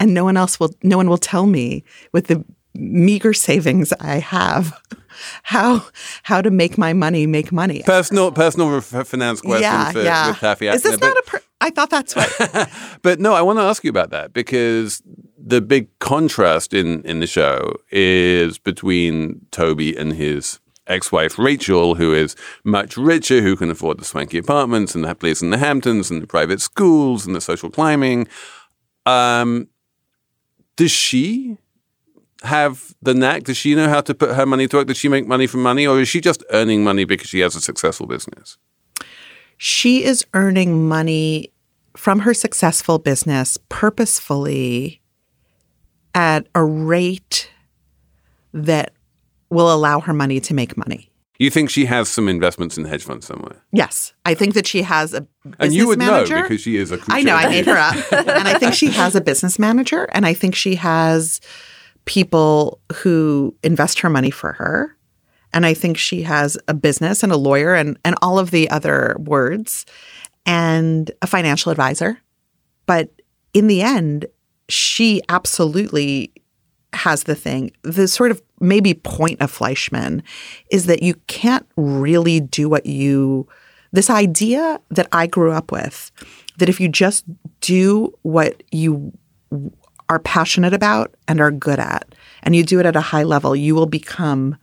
and 0.00 0.14
no 0.14 0.24
one 0.24 0.36
else 0.36 0.58
will 0.58 0.74
no 0.82 0.96
one 0.96 1.08
will 1.08 1.18
tell 1.18 1.46
me 1.46 1.84
with 2.12 2.26
the 2.26 2.44
meager 2.74 3.32
savings 3.32 3.92
I 4.00 4.18
have 4.18 4.80
how 5.42 5.84
how 6.22 6.40
to 6.40 6.50
make 6.50 6.78
my 6.78 6.92
money 6.92 7.26
make 7.26 7.52
money. 7.52 7.82
Personal 7.84 8.32
personal 8.32 8.80
finance 8.80 9.40
question 9.40 9.62
yeah, 9.62 9.92
for, 9.92 10.02
yeah. 10.02 10.28
with 10.28 10.38
Taffy. 10.38 10.68
Is 10.68 10.82
this 10.82 10.96
But- 10.96 11.06
not 11.06 11.16
a? 11.16 11.22
Per- 11.26 11.42
I 11.60 11.70
thought 11.70 11.90
that's 11.90 12.14
what. 12.14 12.70
but 13.02 13.18
no, 13.18 13.34
I 13.34 13.42
want 13.42 13.58
to 13.58 13.62
ask 13.62 13.82
you 13.82 13.90
about 13.90 14.10
that 14.10 14.32
because 14.32 15.02
the 15.36 15.60
big 15.60 15.88
contrast 15.98 16.72
in 16.72 17.02
in 17.02 17.20
the 17.20 17.26
show 17.26 17.74
is 17.90 18.58
between 18.58 19.46
Toby 19.50 19.96
and 19.96 20.12
his 20.12 20.60
ex-wife 20.86 21.38
Rachel, 21.38 21.96
who 21.96 22.14
is 22.14 22.34
much 22.64 22.96
richer, 22.96 23.42
who 23.42 23.56
can 23.56 23.70
afford 23.70 23.98
the 23.98 24.04
swanky 24.04 24.38
apartments 24.38 24.94
and 24.94 25.04
the 25.04 25.14
place 25.14 25.42
in 25.42 25.50
the 25.50 25.58
Hamptons 25.58 26.10
and 26.10 26.22
the 26.22 26.26
private 26.26 26.60
schools 26.60 27.26
and 27.26 27.36
the 27.36 27.40
social 27.40 27.70
climbing. 27.70 28.26
Um, 29.04 29.68
does 30.76 30.90
she 30.90 31.58
have 32.42 32.94
the 33.02 33.14
knack? 33.14 33.44
Does 33.44 33.56
she 33.56 33.74
know 33.74 33.88
how 33.88 34.00
to 34.02 34.14
put 34.14 34.34
her 34.34 34.46
money 34.46 34.66
to 34.68 34.76
work? 34.76 34.86
Does 34.86 34.96
she 34.96 35.08
make 35.08 35.26
money 35.26 35.46
from 35.46 35.62
money, 35.62 35.86
or 35.86 36.00
is 36.00 36.08
she 36.08 36.20
just 36.20 36.42
earning 36.50 36.84
money 36.84 37.04
because 37.04 37.28
she 37.28 37.40
has 37.40 37.54
a 37.56 37.60
successful 37.60 38.06
business? 38.06 38.56
she 39.60 40.04
is 40.04 40.24
earning 40.34 40.86
money 40.88 41.50
from 41.96 42.20
her 42.20 42.32
successful 42.32 42.96
business 43.00 43.58
purposefully 43.68 45.00
at 46.14 46.46
a 46.54 46.64
rate 46.64 47.50
that 48.54 48.92
will 49.50 49.72
allow 49.74 49.98
her 49.98 50.12
money 50.14 50.38
to 50.38 50.54
make 50.54 50.76
money. 50.76 51.10
You 51.40 51.50
think 51.50 51.70
she 51.70 51.86
has 51.86 52.08
some 52.08 52.28
investments 52.28 52.78
in 52.78 52.84
hedge 52.84 53.02
funds 53.02 53.26
somewhere? 53.26 53.62
Yes, 53.72 54.12
I 54.24 54.34
think 54.34 54.54
that 54.54 54.64
she 54.66 54.82
has 54.82 55.12
a 55.12 55.22
business 55.22 55.56
And 55.58 55.74
you 55.74 55.88
would 55.88 55.98
manager. 55.98 56.36
know 56.36 56.42
because 56.42 56.60
she 56.60 56.76
is 56.76 56.92
a 56.92 57.00
I 57.08 57.22
know, 57.22 57.34
I 57.34 57.48
made 57.48 57.66
her 57.66 57.76
up. 57.76 57.96
and 58.12 58.46
I 58.48 58.58
think 58.60 58.74
she 58.74 58.90
has 58.90 59.16
a 59.16 59.20
business 59.20 59.58
manager 59.58 60.04
and 60.12 60.24
I 60.24 60.34
think 60.34 60.54
she 60.54 60.76
has 60.76 61.40
people 62.08 62.80
who 62.94 63.54
invest 63.62 64.00
her 64.00 64.08
money 64.08 64.30
for 64.30 64.54
her. 64.54 64.96
And 65.52 65.66
I 65.66 65.74
think 65.74 65.98
she 65.98 66.22
has 66.22 66.56
a 66.66 66.72
business 66.72 67.22
and 67.22 67.30
a 67.30 67.36
lawyer 67.36 67.74
and, 67.74 67.98
and 68.02 68.16
all 68.22 68.38
of 68.38 68.50
the 68.50 68.68
other 68.70 69.14
words 69.18 69.84
and 70.46 71.10
a 71.20 71.26
financial 71.26 71.70
advisor. 71.70 72.18
But 72.86 73.10
in 73.52 73.66
the 73.66 73.82
end, 73.82 74.24
she 74.70 75.20
absolutely 75.28 76.32
has 76.94 77.24
the 77.24 77.34
thing. 77.34 77.72
The 77.82 78.08
sort 78.08 78.30
of 78.30 78.40
maybe 78.58 78.94
point 78.94 79.42
of 79.42 79.52
Fleischman 79.52 80.22
is 80.70 80.86
that 80.86 81.02
you 81.02 81.14
can't 81.26 81.66
really 81.76 82.40
do 82.40 82.70
what 82.70 82.86
you, 82.86 83.46
this 83.92 84.08
idea 84.08 84.80
that 84.90 85.08
I 85.12 85.26
grew 85.26 85.52
up 85.52 85.70
with, 85.70 86.10
that 86.56 86.70
if 86.70 86.80
you 86.80 86.88
just 86.88 87.26
do 87.60 88.14
what 88.22 88.62
you 88.72 89.12
are 90.08 90.18
passionate 90.18 90.72
about 90.74 91.14
and 91.26 91.40
are 91.40 91.50
good 91.50 91.78
at, 91.78 92.14
and 92.42 92.56
you 92.56 92.64
do 92.64 92.80
it 92.80 92.86
at 92.86 92.96
a 92.96 93.00
high 93.00 93.24
level, 93.24 93.54
you 93.54 93.74
will 93.74 93.86
become 93.86 94.56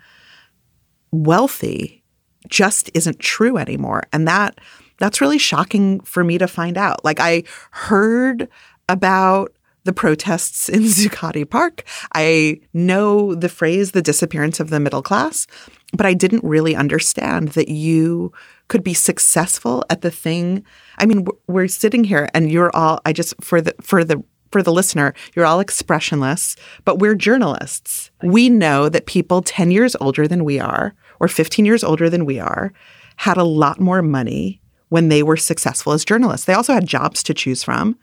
wealthy 1.11 2.03
just 2.49 2.91
isn't 2.93 3.19
true 3.19 3.57
anymore. 3.57 4.03
And 4.13 4.27
that 4.27 4.59
that's 4.99 5.19
really 5.19 5.37
shocking 5.37 5.99
for 6.01 6.23
me 6.23 6.37
to 6.37 6.47
find 6.47 6.77
out. 6.77 7.03
Like 7.03 7.19
I 7.19 7.43
heard 7.71 8.47
about 8.87 9.51
the 9.83 9.93
protests 9.93 10.69
in 10.69 10.81
Zuccotti 10.83 11.49
Park. 11.49 11.83
I 12.13 12.59
know 12.73 13.35
the 13.35 13.49
phrase 13.49 13.91
the 13.91 14.01
disappearance 14.01 14.59
of 14.59 14.69
the 14.69 14.79
middle 14.79 15.01
class, 15.01 15.47
but 15.93 16.05
I 16.05 16.13
didn't 16.13 16.43
really 16.43 16.75
understand 16.75 17.49
that 17.49 17.67
you 17.69 18.31
could 18.67 18.83
be 18.83 18.93
successful 18.93 19.83
at 19.89 20.01
the 20.01 20.11
thing. 20.11 20.63
I 20.97 21.05
mean, 21.05 21.25
we're- 21.25 21.37
we're 21.47 21.67
sitting 21.67 22.03
here 22.03 22.29
and 22.33 22.51
you're 22.51 22.75
all 22.75 22.99
I 23.05 23.13
just 23.13 23.33
for 23.41 23.61
the 23.61 23.73
for 23.81 24.03
the 24.03 24.23
for 24.55 24.63
the 24.63 24.71
listener, 24.71 25.13
you're 25.35 25.45
all 25.45 25.59
expressionless, 25.59 26.55
but 26.85 26.97
we're 26.97 27.13
journalists. 27.13 28.09
We 28.23 28.49
know 28.49 28.87
that 28.87 29.05
people 29.05 29.41
10 29.41 29.69
years 29.69 29.97
older 29.99 30.29
than 30.29 30.45
we 30.45 30.61
are 30.61 30.95
or 31.19 31.27
15 31.27 31.65
years 31.65 31.83
older 31.83 32.09
than 32.09 32.23
we 32.23 32.39
are 32.39 32.71
had 33.17 33.35
a 33.35 33.43
lot 33.43 33.81
more 33.81 34.01
money 34.01 34.61
when 34.87 35.09
they 35.09 35.23
were 35.23 35.35
successful 35.35 35.91
as 35.91 36.05
journalists. 36.05 36.45
They 36.45 36.53
also 36.53 36.73
had 36.73 36.87
jobs 36.87 37.21
to 37.23 37.33
choose 37.33 37.65
from. 37.65 37.99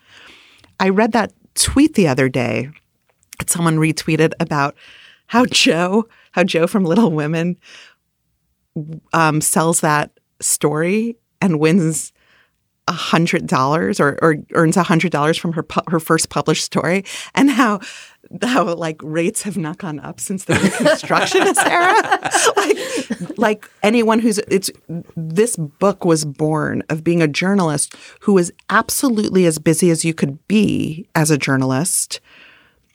I 0.78 0.90
read 0.90 1.12
that 1.12 1.32
tweet 1.54 1.94
the 1.94 2.06
other 2.06 2.28
day 2.28 2.68
that 3.38 3.48
someone 3.48 3.78
retweeted 3.78 4.34
about 4.38 4.76
how 5.28 5.46
Joe, 5.46 6.06
how 6.32 6.44
Joe 6.44 6.66
from 6.66 6.84
Little 6.84 7.12
Women 7.12 7.56
um, 9.14 9.40
sells 9.40 9.80
that 9.80 10.10
story 10.42 11.16
and 11.40 11.58
wins 11.58 12.12
a 12.88 12.92
hundred 12.92 13.46
dollars 13.46 14.00
or, 14.00 14.18
or 14.20 14.36
earns 14.54 14.76
a 14.76 14.82
hundred 14.82 15.12
dollars 15.12 15.38
from 15.38 15.52
her 15.52 15.62
pu- 15.62 15.88
her 15.88 16.00
first 16.00 16.30
published 16.30 16.64
story, 16.64 17.04
and 17.34 17.50
how 17.50 17.80
how 18.42 18.74
like 18.74 19.00
rates 19.02 19.42
have 19.42 19.56
not 19.56 19.78
gone 19.78 20.00
up 20.00 20.18
since 20.18 20.44
the 20.44 20.54
Reconstructionist 20.54 21.64
era. 21.66 22.30
like 22.56 23.38
like 23.38 23.70
anyone 23.82 24.18
who's 24.18 24.38
it's 24.48 24.70
this 25.16 25.56
book 25.56 26.04
was 26.04 26.24
born 26.24 26.82
of 26.88 27.04
being 27.04 27.22
a 27.22 27.28
journalist 27.28 27.94
who 28.20 28.32
was 28.32 28.50
absolutely 28.68 29.46
as 29.46 29.58
busy 29.58 29.90
as 29.90 30.04
you 30.04 30.12
could 30.14 30.46
be 30.48 31.06
as 31.14 31.30
a 31.30 31.38
journalist, 31.38 32.20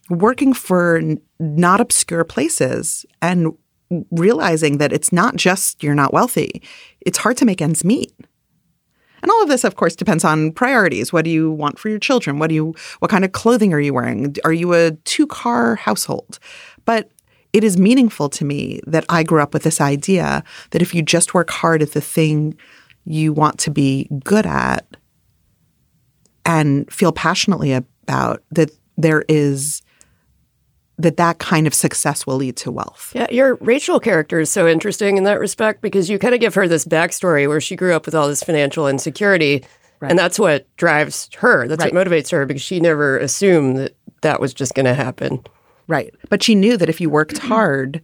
working 0.10 0.54
for 0.54 0.98
n- 0.98 1.22
not 1.40 1.80
obscure 1.80 2.24
places 2.24 3.06
and 3.22 3.54
realizing 4.12 4.80
that 4.80 4.92
it's 4.92 5.14
not 5.14 5.38
just 5.38 5.82
you're 5.82 5.96
not 5.96 6.14
wealthy; 6.14 6.62
it's 7.02 7.20
hard 7.20 7.38
to 7.38 7.46
make 7.46 7.62
ends 7.62 7.86
meet. 7.86 8.14
And 9.22 9.32
all 9.32 9.44
of 9.44 9.50
this, 9.50 9.64
of 9.64 9.76
course, 9.76 9.96
depends 9.96 10.24
on 10.24 10.52
priorities. 10.52 11.12
What 11.12 11.26
do 11.26 11.32
you 11.32 11.52
want 11.52 11.80
for 11.80 11.90
your 11.90 12.00
children? 12.00 12.40
What 12.40 12.50
do 12.50 12.56
you 12.56 12.76
what 13.00 13.12
kind 13.12 13.26
of 13.26 13.32
clothing 13.32 13.74
are 13.74 13.80
you 13.80 13.94
wearing? 13.94 14.36
Are 14.44 14.54
you 14.54 14.74
a 14.74 14.92
two-car 15.06 15.76
household? 15.76 16.40
But 16.86 17.12
it 17.54 17.64
is 17.64 17.78
meaningful 17.78 18.30
to 18.30 18.46
me 18.46 18.82
that 18.86 19.06
I 19.10 19.24
grew 19.24 19.42
up 19.42 19.54
with 19.54 19.64
this 19.64 19.82
idea 19.82 20.44
that 20.72 20.82
if 20.82 20.94
you 20.94 21.02
just 21.02 21.34
work 21.34 21.50
hard 21.50 21.82
at 21.82 21.94
the 21.94 22.02
thing 22.02 22.56
you 23.06 23.34
want 23.34 23.58
to 23.60 23.72
be 23.72 24.10
good 24.24 24.46
at 24.46 24.86
and 26.46 26.92
feel 26.92 27.12
passionately 27.12 27.74
about 27.74 28.44
that 28.52 28.72
there 28.98 29.24
is 29.28 29.82
that 30.98 31.18
that 31.18 31.38
kind 31.40 31.68
of 31.68 31.74
success 31.74 32.26
will 32.26 32.38
lead 32.38 32.56
to 32.58 32.72
wealth. 32.72 33.12
Yeah, 33.14 33.28
your 33.30 33.56
Rachel 33.62 34.00
character 34.00 34.40
is 34.40 34.50
so 34.50 34.68
interesting 34.68 35.18
in 35.18 35.24
that 35.26 35.40
respect 35.40 35.82
because 35.82 36.10
you 36.10 36.18
kind 36.18 36.34
of 36.34 36.40
give 36.42 36.56
her 36.56 36.68
this 36.68 36.86
backstory 36.86 37.48
where 37.48 37.62
she 37.62 37.76
grew 37.76 37.94
up 37.94 38.06
with 38.06 38.16
all 38.16 38.28
this 38.28 38.42
financial 38.44 38.88
insecurity. 38.88 39.64
And 40.02 40.18
that's 40.18 40.38
what 40.38 40.68
drives 40.78 41.28
her. 41.38 41.68
That's 41.68 41.84
Right. 41.84 41.94
what 41.94 42.08
motivates 42.08 42.32
her 42.32 42.46
because 42.46 42.62
she 42.62 42.80
never 42.80 43.18
assumed 43.18 43.78
that 43.78 43.96
that 44.22 44.40
was 44.40 44.54
just 44.54 44.76
going 44.76 44.86
to 44.86 44.94
happen. 44.94 45.40
Right. 45.88 46.14
But 46.30 46.44
she 46.44 46.54
knew 46.54 46.78
that 46.78 46.90
if 46.90 47.00
you 47.02 47.10
worked 47.10 47.38
hard, 47.54 48.02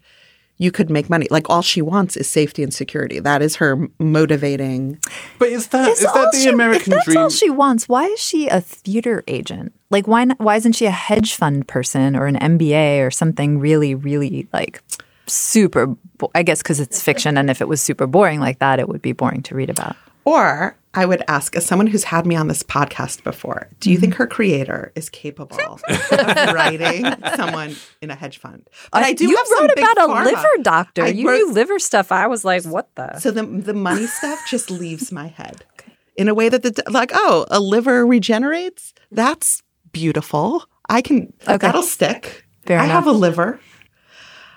you 0.57 0.71
could 0.71 0.89
make 0.89 1.09
money. 1.09 1.27
Like 1.31 1.49
all 1.49 1.61
she 1.61 1.81
wants 1.81 2.15
is 2.15 2.29
safety 2.29 2.63
and 2.63 2.73
security. 2.73 3.19
That 3.19 3.41
is 3.41 3.55
her 3.57 3.87
motivating. 3.99 4.99
But 5.39 5.49
is 5.49 5.67
that 5.67 5.89
is, 5.89 6.05
all 6.05 6.13
that 6.13 6.31
the 6.31 6.39
she- 6.39 6.47
if 6.47 6.53
American 6.53 6.91
that's 6.91 7.05
dream? 7.05 7.15
That's 7.15 7.23
all 7.23 7.29
she 7.29 7.49
wants, 7.49 7.89
why 7.89 8.05
is 8.05 8.19
she 8.19 8.47
a 8.47 8.61
theater 8.61 9.23
agent? 9.27 9.73
Like, 9.89 10.07
why 10.07 10.25
not, 10.25 10.39
why 10.39 10.55
isn't 10.55 10.73
she 10.73 10.85
a 10.85 10.91
hedge 10.91 11.35
fund 11.35 11.67
person 11.67 12.15
or 12.15 12.25
an 12.25 12.35
MBA 12.37 13.05
or 13.05 13.11
something 13.11 13.59
really, 13.59 13.93
really 13.95 14.47
like 14.53 14.81
super? 15.27 15.87
Bo- 16.17 16.31
I 16.35 16.43
guess 16.43 16.61
because 16.61 16.79
it's 16.79 17.01
fiction, 17.01 17.37
and 17.37 17.49
if 17.49 17.61
it 17.61 17.67
was 17.67 17.81
super 17.81 18.07
boring 18.07 18.39
like 18.39 18.59
that, 18.59 18.79
it 18.79 18.87
would 18.87 19.01
be 19.01 19.11
boring 19.11 19.41
to 19.43 19.55
read 19.55 19.69
about. 19.69 19.95
Or 20.25 20.75
I 20.95 21.05
would 21.07 21.23
ask, 21.27 21.55
as 21.55 21.65
someone 21.65 21.87
who's 21.87 22.03
had 22.03 22.25
me 22.27 22.35
on 22.35 22.47
this 22.47 22.61
podcast 22.61 23.23
before, 23.23 23.69
do 23.79 23.89
you 23.91 23.97
think 23.97 24.13
her 24.15 24.27
creator 24.27 24.91
is 24.95 25.09
capable 25.09 25.57
of 25.59 25.81
writing 26.53 27.05
someone 27.35 27.75
in 28.01 28.11
a 28.11 28.15
hedge 28.15 28.37
fund? 28.37 28.67
But 28.91 29.03
I 29.03 29.13
do 29.13 29.27
you 29.27 29.35
have 29.35 29.47
some 29.47 29.61
wrote 29.61 29.71
about 29.77 29.97
a 29.97 30.01
pharma. 30.13 30.25
liver 30.25 30.63
doctor. 30.63 31.03
I 31.03 31.07
you 31.07 31.27
wrote- 31.27 31.37
knew 31.37 31.51
liver 31.53 31.79
stuff. 31.79 32.11
I 32.11 32.27
was 32.27 32.45
like, 32.45 32.63
what 32.65 32.93
the? 32.95 33.17
So 33.19 33.31
the 33.31 33.43
the 33.43 33.73
money 33.73 34.05
stuff 34.05 34.39
just 34.47 34.69
leaves 34.69 35.11
my 35.11 35.27
head 35.27 35.65
in 36.15 36.27
a 36.27 36.33
way 36.35 36.47
that 36.49 36.61
the 36.61 36.83
like 36.91 37.11
oh 37.13 37.45
a 37.49 37.59
liver 37.59 38.05
regenerates. 38.05 38.93
That's 39.11 39.63
beautiful. 39.91 40.63
I 40.89 41.01
can 41.01 41.33
Okay. 41.47 41.57
that'll 41.57 41.81
stick. 41.83 42.45
Fair 42.67 42.79
I 42.79 42.85
have 42.85 43.07
a 43.07 43.11
liver. 43.11 43.59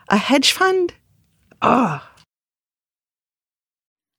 A 0.09 0.17
hedge 0.17 0.53
fund. 0.53 0.93
Ah, 1.63 2.09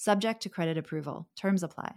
Subject 0.00 0.40
to 0.42 0.48
credit 0.48 0.78
approval. 0.78 1.28
Terms 1.34 1.64
apply. 1.64 1.96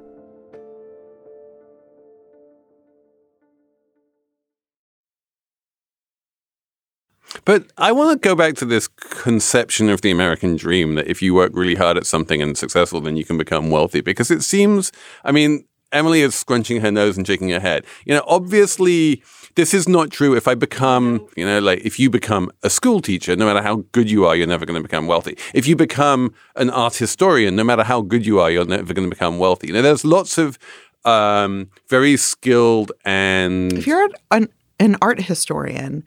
But 7.45 7.71
I 7.77 7.91
want 7.91 8.21
to 8.21 8.27
go 8.27 8.35
back 8.35 8.55
to 8.55 8.65
this 8.65 8.87
conception 8.87 9.89
of 9.89 10.01
the 10.01 10.11
American 10.11 10.55
dream 10.55 10.95
that 10.95 11.07
if 11.07 11.21
you 11.21 11.33
work 11.33 11.51
really 11.53 11.75
hard 11.75 11.97
at 11.97 12.05
something 12.05 12.41
and 12.41 12.57
successful, 12.57 13.01
then 13.01 13.17
you 13.17 13.25
can 13.25 13.37
become 13.37 13.69
wealthy. 13.69 14.01
Because 14.01 14.31
it 14.31 14.41
seems, 14.41 14.91
I 15.23 15.31
mean, 15.31 15.65
Emily 15.91 16.21
is 16.21 16.35
scrunching 16.35 16.81
her 16.81 16.91
nose 16.91 17.17
and 17.17 17.27
shaking 17.27 17.49
her 17.49 17.59
head. 17.59 17.85
You 18.05 18.15
know, 18.15 18.23
obviously, 18.27 19.23
this 19.55 19.73
is 19.73 19.87
not 19.87 20.09
true. 20.09 20.35
If 20.35 20.47
I 20.47 20.55
become, 20.55 21.27
you 21.35 21.45
know, 21.45 21.59
like 21.59 21.81
if 21.83 21.99
you 21.99 22.09
become 22.09 22.51
a 22.63 22.69
school 22.69 23.01
teacher, 23.01 23.35
no 23.35 23.45
matter 23.45 23.61
how 23.61 23.83
good 23.91 24.09
you 24.09 24.25
are, 24.25 24.35
you're 24.35 24.47
never 24.47 24.65
going 24.65 24.79
to 24.79 24.87
become 24.87 25.07
wealthy. 25.07 25.37
If 25.53 25.67
you 25.67 25.75
become 25.75 26.33
an 26.55 26.69
art 26.69 26.95
historian, 26.95 27.55
no 27.55 27.63
matter 27.63 27.83
how 27.83 28.01
good 28.01 28.25
you 28.25 28.39
are, 28.39 28.49
you're 28.49 28.65
never 28.65 28.93
going 28.93 29.09
to 29.09 29.13
become 29.13 29.37
wealthy. 29.37 29.67
You 29.67 29.73
know, 29.73 29.81
there's 29.81 30.05
lots 30.05 30.37
of 30.37 30.57
um, 31.03 31.69
very 31.89 32.15
skilled 32.17 32.91
and 33.03 33.73
If 33.73 33.87
you're 33.87 34.09
an, 34.29 34.47
an 34.79 34.95
art 35.01 35.21
historian 35.21 36.03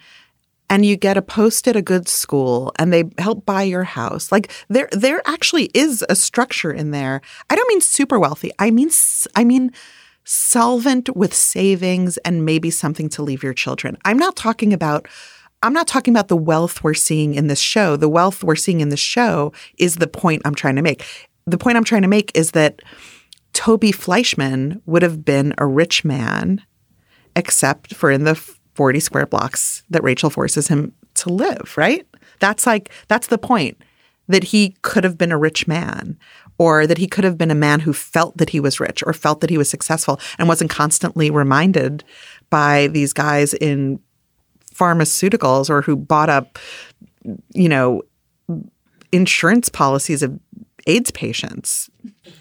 and 0.71 0.85
you 0.85 0.97
get 0.97 1.17
a 1.17 1.23
post 1.23 1.69
at 1.69 1.77
a 1.77 1.83
good 1.83 2.09
school 2.09 2.73
and 2.79 2.93
they 2.93 3.05
help 3.19 3.45
buy 3.45 3.63
your 3.63 3.85
house, 3.85 4.33
like 4.33 4.51
there 4.69 4.89
there 4.93 5.23
actually 5.27 5.65
is 5.75 6.05
a 6.09 6.17
structure 6.17 6.73
in 6.73 6.91
there. 6.91 7.21
I 7.51 7.57
don't 7.57 7.69
mean 7.69 7.81
super 7.81 8.19
wealthy. 8.19 8.51
I 8.59 8.71
mean 8.71 8.91
I 9.37 9.45
mean 9.45 9.73
solvent 10.25 11.15
with 11.15 11.35
savings 11.35 12.17
and 12.19 12.45
maybe 12.45 12.71
something 12.71 13.09
to 13.11 13.23
leave 13.23 13.43
your 13.43 13.53
children. 13.53 13.99
I'm 14.05 14.19
not 14.19 14.37
talking 14.37 14.73
about 14.73 15.07
I'm 15.63 15.73
not 15.73 15.87
talking 15.89 16.13
about 16.13 16.29
the 16.29 16.37
wealth 16.37 16.85
we're 16.85 16.95
seeing 16.95 17.35
in 17.35 17.47
this 17.47 17.61
show. 17.61 17.97
The 17.97 18.09
wealth 18.09 18.45
we're 18.45 18.57
seeing 18.57 18.81
in 18.81 18.91
this 18.91 19.01
show 19.01 19.53
is 19.79 19.97
the 19.97 20.07
point 20.07 20.43
I'm 20.45 20.55
trying 20.55 20.77
to 20.77 20.83
make. 20.83 21.05
The 21.47 21.59
point 21.59 21.77
I'm 21.77 21.85
trying 21.85 22.03
to 22.03 22.09
make 22.09 22.31
is 22.35 22.51
that 22.51 22.81
Toby 23.55 23.93
Fleischman 23.93 24.83
would 24.85 25.03
have 25.03 25.25
been 25.25 25.55
a 25.57 25.67
rich 25.67 26.05
man, 26.05 26.61
except 27.35 27.95
for 27.95 28.11
in 28.11 28.25
the 28.25 28.35
40 28.75 29.01
square 29.01 29.27
blocks 29.27 29.83
that 29.91 30.03
Rachel 30.03 30.31
forces 30.31 30.69
him 30.69 30.93
to 31.15 31.33
live, 31.33 31.75
right? 31.77 32.07
That's 32.41 32.67
like, 32.67 32.91
that's 33.09 33.29
the 33.29 33.39
point 33.39 33.79
that 34.29 34.45
he 34.45 34.77
could 34.83 35.05
have 35.05 35.19
been 35.19 35.33
a 35.33 35.39
rich 35.39 35.67
man 35.67 36.19
or 36.59 36.87
that 36.87 36.99
he 36.99 37.07
could 37.07 37.25
have 37.25 37.37
been 37.37 37.51
a 37.51 37.55
man 37.55 37.81
who 37.81 37.93
felt 37.93 38.37
that 38.37 38.51
he 38.51 38.61
was 38.61 38.81
rich 38.81 39.03
or 39.07 39.13
felt 39.13 39.41
that 39.41 39.51
he 39.51 39.59
was 39.59 39.69
successful 39.69 40.21
and 40.39 40.49
wasn't 40.49 40.71
constantly 40.71 41.31
reminded 41.31 42.05
by 42.51 42.87
these 42.89 43.13
guys 43.13 43.55
in 43.55 43.99
pharmaceuticals 44.75 45.69
or 45.69 45.83
who 45.83 45.97
bought 45.97 46.31
up, 46.31 46.59
you 47.55 47.69
know, 47.69 48.03
insurance 49.13 49.69
policies 49.69 50.23
of 50.23 50.39
AIDS 50.87 51.11
patients. 51.11 51.91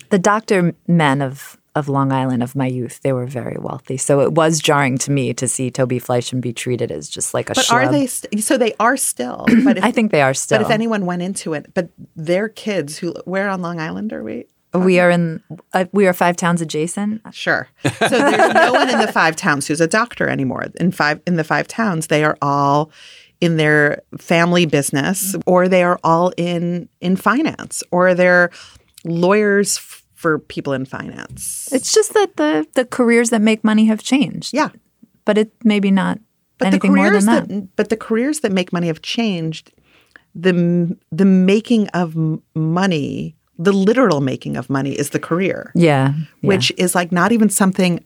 The 0.09 0.19
doctor 0.19 0.73
men 0.87 1.21
of 1.21 1.57
of 1.75 1.89
Long 1.89 2.11
Island 2.11 2.43
of 2.43 2.55
my 2.55 2.67
youth, 2.67 2.99
they 3.01 3.13
were 3.13 3.25
very 3.25 3.57
wealthy. 3.59 3.97
So 3.97 4.21
it 4.21 4.33
was 4.33 4.59
jarring 4.59 4.97
to 4.99 5.11
me 5.11 5.33
to 5.33 5.47
see 5.47 5.71
Toby 5.71 5.99
Fleischman 5.99 6.39
be 6.41 6.53
treated 6.53 6.91
as 6.91 7.09
just 7.09 7.33
like 7.33 7.49
a 7.49 7.53
But 7.55 7.71
are 7.71 7.91
they? 7.91 8.05
St- 8.05 8.43
so 8.43 8.57
they 8.57 8.73
are 8.79 8.97
still. 8.97 9.45
But 9.63 9.77
if, 9.79 9.83
I 9.83 9.91
think 9.91 10.11
they 10.11 10.21
are 10.21 10.33
still. 10.33 10.59
But 10.59 10.65
if 10.65 10.71
anyone 10.71 11.05
went 11.05 11.21
into 11.21 11.53
it, 11.53 11.73
but 11.73 11.89
their 12.15 12.47
kids 12.47 12.97
who 12.97 13.13
where 13.25 13.49
on 13.49 13.61
Long 13.61 13.79
Island 13.79 14.13
are 14.13 14.23
we? 14.23 14.45
we 14.73 14.99
are 14.99 15.09
in 15.09 15.43
uh, 15.73 15.85
we 15.91 16.07
are 16.07 16.13
five 16.13 16.35
towns 16.35 16.61
adjacent. 16.61 17.21
Sure. 17.31 17.67
So 17.83 18.09
there's 18.09 18.53
no 18.53 18.73
one 18.73 18.89
in 18.89 18.99
the 18.99 19.11
five 19.11 19.35
towns 19.35 19.67
who's 19.67 19.81
a 19.81 19.87
doctor 19.87 20.27
anymore. 20.27 20.65
In 20.79 20.91
five 20.91 21.21
in 21.27 21.35
the 21.35 21.43
five 21.43 21.67
towns, 21.67 22.07
they 22.07 22.23
are 22.23 22.37
all 22.41 22.91
in 23.39 23.57
their 23.57 24.01
family 24.19 24.65
business, 24.65 25.35
or 25.45 25.67
they 25.67 25.83
are 25.83 25.99
all 26.03 26.31
in 26.37 26.89
in 27.01 27.15
finance, 27.15 27.83
or 27.91 28.15
they're 28.15 28.49
lawyers 29.03 29.77
for 30.23 30.39
people 30.39 30.73
in 30.73 30.85
finance. 30.85 31.69
It's 31.71 31.93
just 31.93 32.13
that 32.13 32.31
the 32.37 32.65
the 32.73 32.85
careers 32.85 33.29
that 33.29 33.41
make 33.41 33.61
money 33.63 33.85
have 33.91 34.01
changed. 34.01 34.53
yeah. 34.55 34.69
But 35.25 35.37
it 35.37 35.49
maybe 35.63 35.91
not 35.91 36.17
But 36.57 36.67
anything 36.67 36.95
more 36.95 37.11
than 37.11 37.25
that. 37.25 37.75
but 37.75 37.87
the 37.89 37.97
careers 38.07 38.39
that 38.41 38.51
make 38.51 38.69
money 38.73 38.87
have 38.87 39.01
changed. 39.01 39.71
The 40.45 40.53
the 41.19 41.25
making 41.25 41.87
of 41.93 42.15
money, 42.55 43.35
the 43.65 43.71
literal 43.87 44.21
making 44.21 44.57
of 44.57 44.69
money, 44.69 44.93
is 45.01 45.09
the 45.09 45.19
career. 45.19 45.71
Yeah. 45.75 46.13
yeah. 46.41 46.47
which 46.51 46.71
is 46.77 46.95
like 46.95 47.11
not 47.11 47.31
even 47.31 47.49
something 47.49 47.99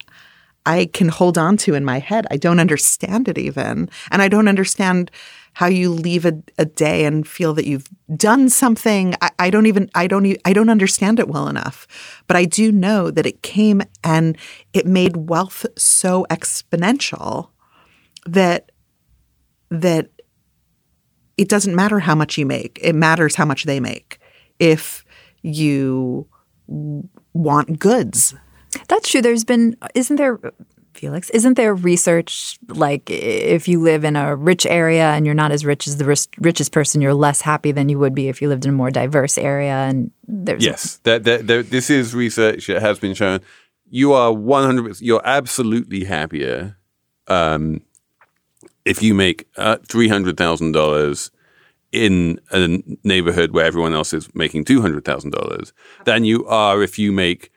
I 0.75 0.89
can 0.97 1.09
hold 1.09 1.37
on 1.37 1.57
to 1.57 1.75
in 1.75 1.85
my 1.85 1.99
head. 2.09 2.25
I 2.33 2.37
don't 2.37 2.59
understand 2.59 3.27
it 3.29 3.37
even. 3.37 3.89
And 4.11 4.21
I 4.21 4.27
don't 4.27 4.47
understand 4.49 5.09
how 5.57 5.65
you 5.65 5.89
leave 5.89 6.23
a, 6.23 6.39
a 6.59 6.65
day 6.65 7.03
and 7.03 7.27
feel 7.27 7.51
that 7.55 7.65
you've 7.65 7.87
done 8.15 8.47
something. 8.47 9.15
I, 9.23 9.31
I 9.39 9.49
don't 9.49 9.65
even 9.65 9.89
I 9.95 10.05
don't 10.05 10.37
I 10.45 10.53
don't 10.53 10.69
understand 10.69 11.19
it 11.19 11.27
well 11.27 11.47
enough. 11.47 11.87
But 12.27 12.37
I 12.37 12.45
do 12.45 12.71
know 12.71 13.09
that 13.09 13.25
it 13.25 13.41
came 13.41 13.81
and 14.03 14.37
it 14.73 14.85
made 14.85 15.17
wealth 15.17 15.65
so 15.75 16.27
exponential 16.29 17.49
that 18.27 18.71
that 19.71 20.11
it 21.37 21.49
doesn't 21.49 21.75
matter 21.75 22.01
how 22.01 22.13
much 22.13 22.37
you 22.37 22.45
make. 22.45 22.77
It 22.83 22.93
matters 22.93 23.33
how 23.33 23.45
much 23.45 23.63
they 23.63 23.79
make. 23.79 24.19
If 24.59 25.03
you 25.41 26.27
want 27.33 27.79
goods 27.79 28.35
That's 28.89 29.09
true. 29.09 29.21
There's 29.21 29.45
been, 29.45 29.75
isn't 29.95 30.17
there, 30.17 30.39
Felix, 30.97 31.29
isn't 31.29 31.53
there 31.55 31.73
research 31.73 32.57
like 32.69 33.09
if 33.09 33.67
you 33.67 33.81
live 33.81 34.03
in 34.03 34.15
a 34.15 34.35
rich 34.35 34.65
area 34.65 35.11
and 35.11 35.25
you're 35.25 35.35
not 35.35 35.51
as 35.51 35.65
rich 35.65 35.87
as 35.87 35.97
the 35.97 36.05
richest 36.39 36.71
person, 36.71 37.01
you're 37.01 37.13
less 37.13 37.41
happy 37.41 37.71
than 37.71 37.89
you 37.89 37.99
would 37.99 38.15
be 38.15 38.27
if 38.27 38.41
you 38.41 38.49
lived 38.49 38.65
in 38.65 38.69
a 38.69 38.73
more 38.73 38.91
diverse 38.91 39.37
area? 39.37 39.73
And 39.73 40.11
there's 40.27 40.63
Yes, 40.63 40.97
that, 41.03 41.23
that, 41.25 41.47
that- 41.47 41.69
this 41.69 41.89
is 41.89 42.13
research 42.15 42.67
that 42.67 42.81
has 42.81 42.99
been 42.99 43.13
shown. 43.13 43.39
You 43.89 44.13
are 44.13 44.33
one 44.33 44.65
hundred. 44.65 44.99
You're 44.99 45.25
absolutely 45.25 46.03
happier 46.03 46.77
um, 47.27 47.81
if 48.83 49.01
you 49.01 49.13
make 49.13 49.47
uh, 49.55 49.77
three 49.87 50.09
hundred 50.09 50.35
thousand 50.37 50.73
dollars 50.73 51.31
in 51.93 52.39
a 52.51 52.79
neighborhood 53.03 53.51
where 53.51 53.65
everyone 53.65 53.93
else 53.93 54.13
is 54.13 54.33
making 54.35 54.65
two 54.65 54.81
hundred 54.81 55.05
thousand 55.05 55.31
dollars 55.31 55.71
than 56.03 56.25
you 56.25 56.45
are 56.47 56.83
if 56.83 56.99
you 56.99 57.13
make 57.13 57.49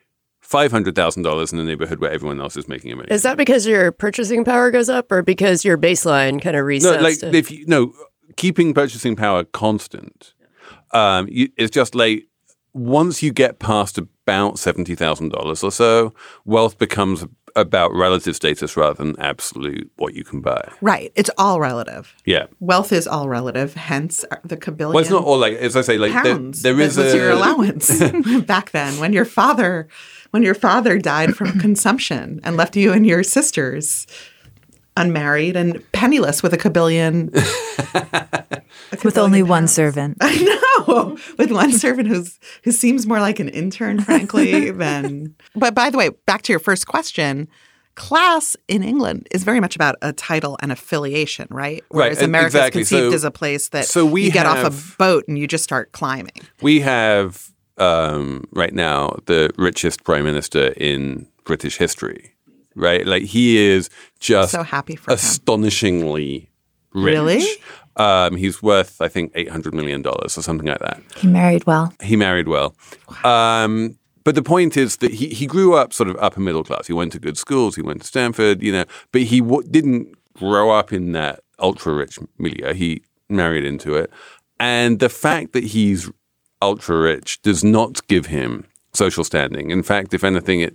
five 0.51 0.73
hundred 0.73 0.97
thousand 0.97 1.23
dollars 1.23 1.53
in 1.53 1.61
a 1.61 1.65
neighborhood 1.65 2.01
where 2.01 2.11
everyone 2.11 2.41
else 2.41 2.57
is 2.57 2.67
making 2.67 2.91
a 2.91 2.97
million. 2.97 3.13
Is 3.13 3.23
that 3.23 3.37
because 3.37 3.69
your 3.69 3.93
purchasing 3.93 4.45
power 4.45 4.73
goes 4.73 4.89
up 4.89 5.13
or 5.13 5.23
because 5.23 5.65
your 5.65 5.79
baseline 5.79 6.43
kind 6.43 6.57
of 6.57 6.65
resets? 6.65 6.83
No, 6.83 7.01
like 7.01 7.23
if 7.23 7.53
you 7.53 7.65
no 7.67 7.93
keeping 8.37 8.75
purchasing 8.75 9.15
power 9.15 9.45
constant. 9.45 10.35
Um, 10.93 11.29
you, 11.31 11.51
it's 11.57 11.71
just 11.71 11.95
like 11.95 12.27
once 12.73 13.23
you 13.23 13.33
get 13.33 13.61
past 13.61 13.97
about 13.97 14.59
seventy 14.59 14.97
thousand 14.97 15.29
dollars 15.29 15.63
or 15.63 15.71
so, 15.71 16.13
wealth 16.45 16.79
becomes 16.79 17.25
about 17.57 17.93
relative 17.95 18.37
status 18.37 18.77
rather 18.77 18.95
than 18.95 19.19
absolute 19.19 19.91
what 19.97 20.15
you 20.15 20.25
can 20.25 20.41
buy. 20.41 20.73
Right. 20.81 21.13
It's 21.15 21.31
all 21.39 21.61
relative. 21.61 22.15
Yeah. 22.25 22.47
Wealth 22.61 22.93
is 22.93 23.07
all 23.07 23.29
relative. 23.29 23.75
Hence 23.75 24.25
the 24.45 24.57
cabillion. 24.57 24.95
Well, 24.95 25.03
it's 25.03 25.11
not 25.11 25.25
all 25.25 25.39
like 25.39 25.55
as 25.55 25.77
I 25.77 25.83
say, 25.83 25.99
like 25.99 26.13
there, 26.23 26.39
there 26.39 26.81
is 26.81 26.99
a 26.99 27.17
your 27.17 27.31
allowance 27.31 28.01
back 28.47 28.71
then 28.71 28.99
when 28.99 29.13
your 29.13 29.25
father 29.25 29.89
when 30.31 30.43
your 30.43 30.55
father 30.55 30.99
died 30.99 31.35
from 31.37 31.59
consumption 31.61 32.41
and 32.45 32.57
left 32.57 32.77
you 32.77 32.93
and 32.93 33.07
your 33.07 33.23
sisters 33.23 34.07
unmarried 34.97 35.57
and 35.57 35.83
penniless 35.93 36.43
with 36.43 36.53
a 36.53 36.59
cabillion. 36.59 37.31
With 39.05 39.19
only 39.19 39.43
one 39.43 39.69
servant. 39.69 40.17
I 40.21 40.37
know, 40.87 41.17
with 41.39 41.51
one 41.53 41.73
servant 41.73 42.09
who's 42.09 42.39
who 42.65 42.73
seems 42.73 43.07
more 43.07 43.21
like 43.21 43.39
an 43.41 43.49
intern, 43.49 44.01
frankly, 44.01 44.71
than. 44.85 45.35
But 45.55 45.75
by 45.75 45.91
the 45.91 45.99
way, 45.99 46.11
back 46.27 46.43
to 46.43 46.53
your 46.53 46.61
first 46.61 46.87
question. 46.87 47.49
Class 47.97 48.57
in 48.69 48.83
England 48.83 49.27
is 49.31 49.43
very 49.45 49.61
much 49.61 49.75
about 49.77 49.97
a 50.01 50.13
title 50.13 50.57
and 50.63 50.73
affiliation, 50.73 51.47
right? 51.51 51.85
Whereas 51.91 52.19
and- 52.19 52.27
America 52.27 52.57
exactly. 52.59 52.83
is 52.83 52.89
conceived 52.89 53.11
So- 53.11 53.15
as 53.17 53.25
a 53.25 53.31
place 53.31 53.69
that 53.71 53.85
so 53.87 54.07
we 54.07 54.25
you 54.25 54.31
get 54.31 54.47
off 54.47 54.65
a 54.65 54.97
boat 54.97 55.25
and 55.29 55.37
you 55.39 55.47
just 55.47 55.65
start 55.65 55.93
climbing. 55.93 56.33
We 56.63 56.81
have 56.81 57.51
um, 57.79 58.45
right 58.53 58.73
now 58.73 59.17
the 59.27 59.51
richest 59.59 60.05
prime 60.05 60.25
minister 60.25 60.69
in 60.77 61.27
British 61.45 61.77
history, 61.79 62.33
right? 62.75 63.07
Like 63.07 63.25
he 63.25 63.59
is 63.59 63.91
just 64.21 64.53
So 64.53 64.63
happy 64.63 64.97
for 64.97 65.11
him. 65.11 65.19
Rich. 66.95 67.15
Really? 67.15 67.47
Um, 67.97 68.37
he's 68.37 68.63
worth, 68.63 69.01
I 69.01 69.09
think, 69.09 69.33
eight 69.35 69.51
hundred 69.51 69.75
million 69.75 70.03
dollars 70.03 70.39
or 70.39 70.43
something 70.43 70.67
like 70.67 70.79
that. 70.79 71.03
He 71.17 71.27
married 71.27 71.67
well. 71.67 71.93
He 72.03 72.17
married 72.17 72.49
well. 72.49 72.75
Um, 73.25 73.99
but 74.25 74.35
the 74.35 74.43
point 74.43 74.77
is 74.77 74.99
that 74.99 75.13
he, 75.13 75.29
he 75.29 75.47
grew 75.47 75.75
up 75.75 75.93
sort 75.93 76.09
of 76.09 76.17
upper 76.21 76.41
middle 76.41 76.65
class. 76.65 76.87
He 76.87 76.93
went 76.93 77.13
to 77.13 77.19
good 77.19 77.37
schools. 77.37 77.77
He 77.77 77.83
went 77.83 78.01
to 78.03 78.07
Stanford, 78.07 78.63
you 78.63 78.73
know, 78.73 78.85
but 79.13 79.23
he 79.23 79.41
w- 79.41 79.67
didn't 79.69 80.15
grow 80.35 80.71
up 80.71 80.93
in 80.93 81.13
that 81.13 81.41
ultra 81.59 81.93
rich 81.93 82.19
milieu. 82.39 82.73
He 82.73 83.03
married 83.29 83.65
into 83.65 83.95
it. 83.95 84.11
And 84.59 84.99
the 85.01 85.09
fact 85.09 85.53
that 85.53 85.65
he's 85.65 86.11
ultra 86.63 86.99
rich 87.01 87.41
does 87.43 87.65
not 87.65 88.07
give 88.09 88.27
him 88.27 88.67
social 88.93 89.25
standing. 89.25 89.71
In 89.71 89.83
fact, 89.83 90.13
if 90.15 90.23
anything, 90.23 90.61
it 90.61 90.75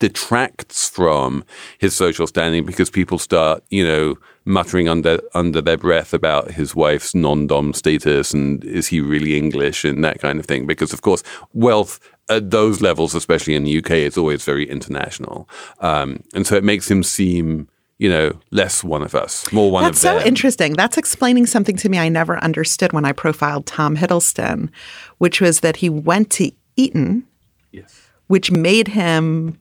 detracts 0.00 0.88
from 0.88 1.44
his 1.78 1.94
social 1.94 2.26
standing 2.26 2.66
because 2.66 2.90
people 2.90 3.18
start, 3.18 3.62
you 3.70 3.86
know, 3.86 4.16
muttering 4.44 4.88
under 4.88 5.20
under 5.34 5.60
their 5.60 5.76
breath 5.76 6.12
about 6.12 6.50
his 6.50 6.74
wife's 6.74 7.14
non-dom 7.14 7.72
status 7.72 8.34
and 8.34 8.64
is 8.64 8.88
he 8.88 9.00
really 9.00 9.36
English 9.36 9.84
and 9.84 10.02
that 10.02 10.18
kind 10.18 10.40
of 10.40 10.46
thing. 10.46 10.66
Because 10.66 10.92
of 10.92 11.02
course, 11.02 11.22
wealth 11.52 12.00
at 12.28 12.50
those 12.50 12.80
levels, 12.80 13.14
especially 13.14 13.54
in 13.54 13.64
the 13.64 13.78
UK, 13.78 13.92
is 13.92 14.18
always 14.18 14.44
very 14.44 14.68
international, 14.68 15.48
um, 15.78 16.22
and 16.34 16.46
so 16.46 16.56
it 16.56 16.64
makes 16.64 16.90
him 16.90 17.04
seem. 17.04 17.68
You 17.98 18.08
know, 18.08 18.40
less 18.50 18.82
one 18.82 19.02
of 19.02 19.14
us, 19.14 19.52
more 19.52 19.70
one 19.70 19.84
That's 19.84 20.02
of 20.02 20.22
so 20.22 20.26
interesting. 20.26 20.72
That's 20.72 20.96
explaining 20.96 21.44
something 21.44 21.76
to 21.76 21.88
me 21.90 21.98
I 21.98 22.08
never 22.08 22.42
understood 22.42 22.94
when 22.94 23.04
I 23.04 23.12
profiled 23.12 23.66
Tom 23.66 23.94
Hiddleston, 23.94 24.70
which 25.18 25.42
was 25.42 25.60
that 25.60 25.76
he 25.76 25.90
went 25.90 26.30
to 26.30 26.50
Eton, 26.76 27.26
Yes, 27.72 28.08
which 28.28 28.50
made 28.50 28.88
him 28.88 29.59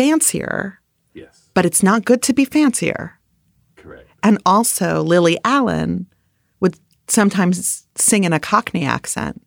fancier, 0.00 0.80
yes, 1.14 1.50
but 1.54 1.64
it's 1.66 1.82
not 1.82 2.04
good 2.04 2.22
to 2.22 2.32
be 2.32 2.44
fancier. 2.44 3.18
correct. 3.76 4.08
And 4.22 4.38
also, 4.46 5.02
Lily 5.02 5.36
Allen 5.44 6.06
would 6.60 6.78
sometimes 7.08 7.86
sing 7.96 8.24
in 8.24 8.32
a 8.32 8.40
Cockney 8.40 8.84
accent, 8.84 9.42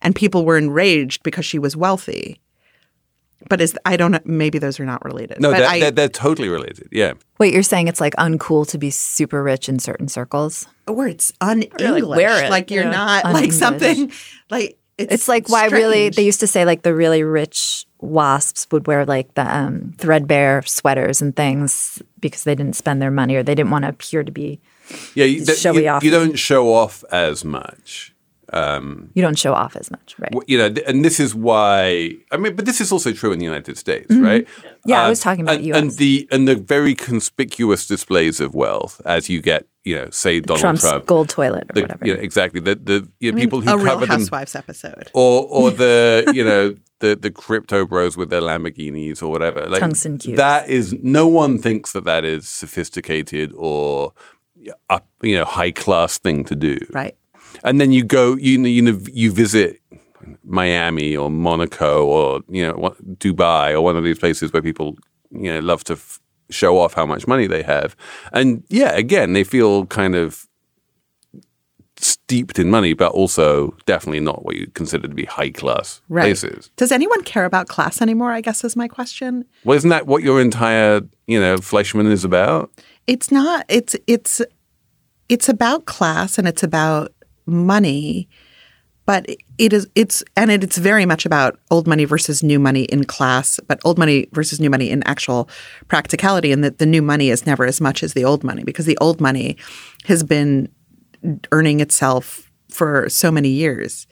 and 0.00 0.14
people 0.14 0.44
were 0.44 0.56
enraged 0.58 1.22
because 1.22 1.44
she 1.44 1.58
was 1.58 1.76
wealthy. 1.76 2.40
But 3.48 3.60
is 3.60 3.78
I 3.84 3.96
don't 3.96 4.10
know. 4.12 4.20
Maybe 4.24 4.58
those 4.58 4.80
are 4.80 4.84
not 4.84 5.04
related. 5.04 5.40
No, 5.40 5.50
but 5.52 5.58
they're, 5.58 5.68
I, 5.68 5.80
they're, 5.80 5.90
they're 5.92 6.08
totally 6.08 6.48
related. 6.48 6.88
Yeah. 6.90 7.12
Wait, 7.38 7.54
you're 7.54 7.62
saying 7.62 7.86
it's 7.88 8.00
like 8.00 8.14
uncool 8.16 8.66
to 8.68 8.78
be 8.78 8.90
super 8.90 9.42
rich 9.42 9.68
in 9.68 9.78
certain 9.78 10.08
circles? 10.08 10.66
or 10.88 11.06
it's 11.06 11.32
un-English. 11.40 12.02
like, 12.02 12.16
wear 12.16 12.44
it, 12.44 12.50
Like 12.50 12.70
you're 12.70 12.84
yeah. 12.84 12.90
not 12.90 13.24
like 13.24 13.34
Un-English. 13.36 13.58
something 13.58 14.12
like 14.50 14.78
it's, 14.98 15.12
It's 15.14 15.28
like 15.28 15.48
why 15.48 15.66
really 15.66 16.08
they 16.10 16.24
used 16.24 16.40
to 16.40 16.46
say 16.46 16.64
like 16.64 16.82
the 16.82 16.94
really 16.94 17.22
rich 17.22 17.86
wasps 18.00 18.66
would 18.70 18.86
wear 18.86 19.04
like 19.04 19.34
the 19.34 19.56
um, 19.56 19.94
threadbare 19.98 20.62
sweaters 20.62 21.20
and 21.20 21.34
things 21.34 22.02
because 22.20 22.44
they 22.44 22.54
didn't 22.54 22.76
spend 22.76 23.02
their 23.02 23.10
money 23.10 23.36
or 23.36 23.42
they 23.42 23.54
didn't 23.54 23.70
want 23.70 23.84
to 23.84 23.88
appear 23.90 24.22
to 24.24 24.32
be. 24.32 24.60
Yeah, 25.14 25.24
you, 25.26 25.44
that- 25.44 25.58
showy 25.58 25.84
you, 25.84 25.88
off. 25.90 26.02
you 26.04 26.10
don't 26.10 26.38
show 26.38 26.72
off 26.72 27.04
as 27.10 27.44
much. 27.44 28.14
You 28.50 29.10
don't 29.22 29.38
show 29.38 29.52
off 29.52 29.76
as 29.76 29.90
much, 29.90 30.16
right? 30.18 30.32
You 30.46 30.56
know, 30.56 30.74
and 30.86 31.04
this 31.04 31.20
is 31.20 31.34
why. 31.34 32.16
I 32.32 32.38
mean, 32.38 32.56
but 32.56 32.64
this 32.64 32.80
is 32.80 32.90
also 32.90 33.12
true 33.12 33.30
in 33.30 33.38
the 33.38 33.44
United 33.44 33.76
States, 33.76 34.14
right? 34.14 34.46
Mm-hmm. 34.46 34.88
Yeah, 34.90 35.02
I 35.02 35.08
was 35.10 35.20
talking 35.20 35.42
about 35.42 35.56
and, 35.56 35.66
US. 35.66 35.76
and 35.76 35.90
the 35.92 36.28
and 36.30 36.48
the 36.48 36.56
very 36.56 36.94
conspicuous 36.94 37.86
displays 37.86 38.40
of 38.40 38.54
wealth 38.54 39.02
as 39.04 39.28
you 39.28 39.42
get, 39.42 39.66
you 39.84 39.96
know, 39.96 40.08
say 40.08 40.40
Donald 40.40 40.60
Trump's 40.60 40.80
Trump, 40.80 41.04
gold 41.04 41.28
toilet 41.28 41.64
or 41.64 41.74
the, 41.74 41.82
whatever. 41.82 42.06
you 42.06 42.14
know, 42.14 42.20
exactly 42.20 42.60
the 42.60 42.74
the 42.76 43.06
you 43.20 43.32
know, 43.32 43.38
people 43.38 43.60
who 43.60 43.70
a 43.70 43.76
Real 43.76 43.84
cover 43.86 44.06
them, 44.06 44.20
Housewives 44.20 44.54
episode. 44.54 45.10
or 45.12 45.46
or 45.50 45.70
the 45.70 46.32
you 46.34 46.42
know 46.42 46.74
the 47.00 47.16
the 47.16 47.30
crypto 47.30 47.86
bros 47.86 48.16
with 48.16 48.30
their 48.30 48.40
Lamborghinis 48.40 49.22
or 49.22 49.28
whatever. 49.28 49.66
Like 49.66 49.80
Tungsten 49.80 50.18
cubes. 50.18 50.36
that 50.36 50.68
is 50.68 50.94
no 51.02 51.26
one 51.26 51.58
thinks 51.58 51.92
that 51.92 52.04
that 52.04 52.24
is 52.24 52.48
sophisticated 52.48 53.52
or 53.56 54.12
up, 54.90 55.06
you 55.22 55.36
know 55.36 55.44
high 55.44 55.70
class 55.70 56.18
thing 56.18 56.44
to 56.44 56.54
do. 56.56 56.78
Right. 56.90 57.16
And 57.64 57.80
then 57.80 57.92
you 57.92 58.04
go, 58.04 58.36
you 58.36 58.60
you 58.62 58.82
know, 58.82 58.98
you 59.12 59.32
visit 59.32 59.80
Miami 60.44 61.16
or 61.16 61.30
Monaco 61.30 62.04
or 62.06 62.40
you 62.48 62.66
know 62.66 62.94
Dubai 63.18 63.72
or 63.72 63.80
one 63.82 63.96
of 63.96 64.04
these 64.04 64.18
places 64.18 64.52
where 64.52 64.62
people 64.62 64.96
you 65.30 65.52
know 65.52 65.60
love 65.60 65.84
to 65.84 65.94
f- 65.94 66.20
show 66.50 66.78
off 66.78 66.94
how 66.94 67.06
much 67.06 67.26
money 67.26 67.46
they 67.46 67.62
have, 67.62 67.96
and 68.32 68.64
yeah, 68.68 68.92
again, 68.92 69.32
they 69.32 69.44
feel 69.44 69.86
kind 69.86 70.14
of 70.14 70.47
steeped 72.00 72.58
in 72.58 72.70
money, 72.70 72.92
but 72.92 73.12
also 73.12 73.74
definitely 73.86 74.20
not 74.20 74.44
what 74.44 74.56
you 74.56 74.66
consider 74.74 75.08
to 75.08 75.14
be 75.14 75.24
high 75.24 75.50
class 75.50 76.00
Right. 76.08 76.22
places. 76.24 76.70
Does 76.76 76.92
anyone 76.92 77.22
care 77.22 77.44
about 77.44 77.68
class 77.68 78.00
anymore? 78.02 78.32
I 78.32 78.40
guess 78.40 78.64
is 78.64 78.76
my 78.76 78.88
question. 78.88 79.44
Well, 79.64 79.76
isn't 79.76 79.90
that 79.90 80.06
what 80.06 80.22
your 80.22 80.40
entire 80.40 81.02
you 81.26 81.40
know 81.40 81.56
Fleischman 81.56 82.10
is 82.10 82.24
about? 82.24 82.70
It's 83.06 83.30
not. 83.30 83.64
It's 83.68 83.96
it's 84.06 84.42
it's 85.28 85.48
about 85.48 85.86
class 85.86 86.38
and 86.38 86.46
it's 86.48 86.62
about 86.62 87.12
money, 87.46 88.28
but 89.06 89.26
it 89.58 89.72
is 89.72 89.88
it's 89.94 90.22
and 90.36 90.50
it, 90.50 90.62
it's 90.62 90.78
very 90.78 91.06
much 91.06 91.24
about 91.26 91.58
old 91.70 91.86
money 91.86 92.04
versus 92.04 92.42
new 92.42 92.58
money 92.58 92.82
in 92.84 93.04
class, 93.04 93.58
but 93.66 93.80
old 93.84 93.98
money 93.98 94.26
versus 94.32 94.60
new 94.60 94.70
money 94.70 94.90
in 94.90 95.02
actual 95.04 95.48
practicality, 95.88 96.52
and 96.52 96.62
that 96.62 96.78
the 96.78 96.86
new 96.86 97.02
money 97.02 97.30
is 97.30 97.46
never 97.46 97.64
as 97.64 97.80
much 97.80 98.02
as 98.02 98.12
the 98.14 98.24
old 98.24 98.44
money 98.44 98.62
because 98.64 98.86
the 98.86 98.98
old 99.00 99.20
money 99.20 99.56
has 100.04 100.22
been 100.22 100.68
earning 101.52 101.80
itself 101.80 102.50
for 102.70 103.08
so 103.08 103.30
many 103.30 103.48
years. 103.48 104.06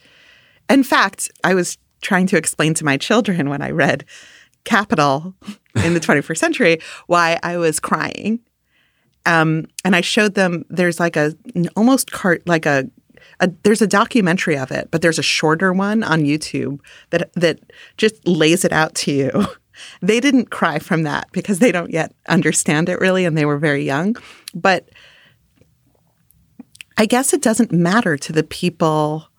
In 0.69 0.83
fact, 0.83 1.31
I 1.43 1.53
was 1.53 1.77
trying 2.01 2.27
to 2.27 2.37
explain 2.37 2.73
to 2.75 2.85
my 2.85 2.97
children 2.97 3.49
when 3.49 3.61
I 3.61 3.71
read 3.71 4.05
Capital 4.63 5.33
in 5.75 5.93
the 5.93 5.99
21st 6.07 6.37
century 6.37 6.79
why 7.07 7.39
I 7.43 7.57
was 7.57 7.79
crying. 7.79 8.39
Um, 9.25 9.65
and 9.83 9.95
I 9.95 10.01
showed 10.01 10.35
them 10.35 10.63
there's 10.69 10.99
like 10.99 11.17
a 11.17 11.33
almost 11.75 12.11
cart 12.11 12.43
like 12.47 12.65
a, 12.65 12.89
a 13.41 13.51
there's 13.63 13.81
a 13.81 13.87
documentary 13.87 14.57
of 14.57 14.71
it, 14.71 14.89
but 14.89 15.01
there's 15.01 15.19
a 15.19 15.23
shorter 15.23 15.73
one 15.73 16.01
on 16.01 16.21
YouTube 16.21 16.79
that 17.09 17.31
that 17.33 17.59
just 17.97 18.25
lays 18.25 18.63
it 18.63 18.71
out 18.71 18.95
to 18.95 19.11
you. 19.11 19.45
They 20.01 20.19
didn't 20.19 20.49
cry 20.49 20.79
from 20.79 21.03
that 21.03 21.27
because 21.31 21.59
they 21.59 21.71
don't 21.71 21.91
yet 21.91 22.11
understand 22.27 22.89
it 22.89 22.99
really, 22.99 23.25
and 23.25 23.37
they 23.37 23.45
were 23.45 23.59
very 23.59 23.83
young. 23.83 24.15
But 24.55 24.89
I 26.97 27.05
guess 27.05 27.33
it 27.33 27.41
doesn't 27.41 27.71
matter 27.71 28.17
to 28.17 28.33
the 28.33 28.43
people 28.43 29.29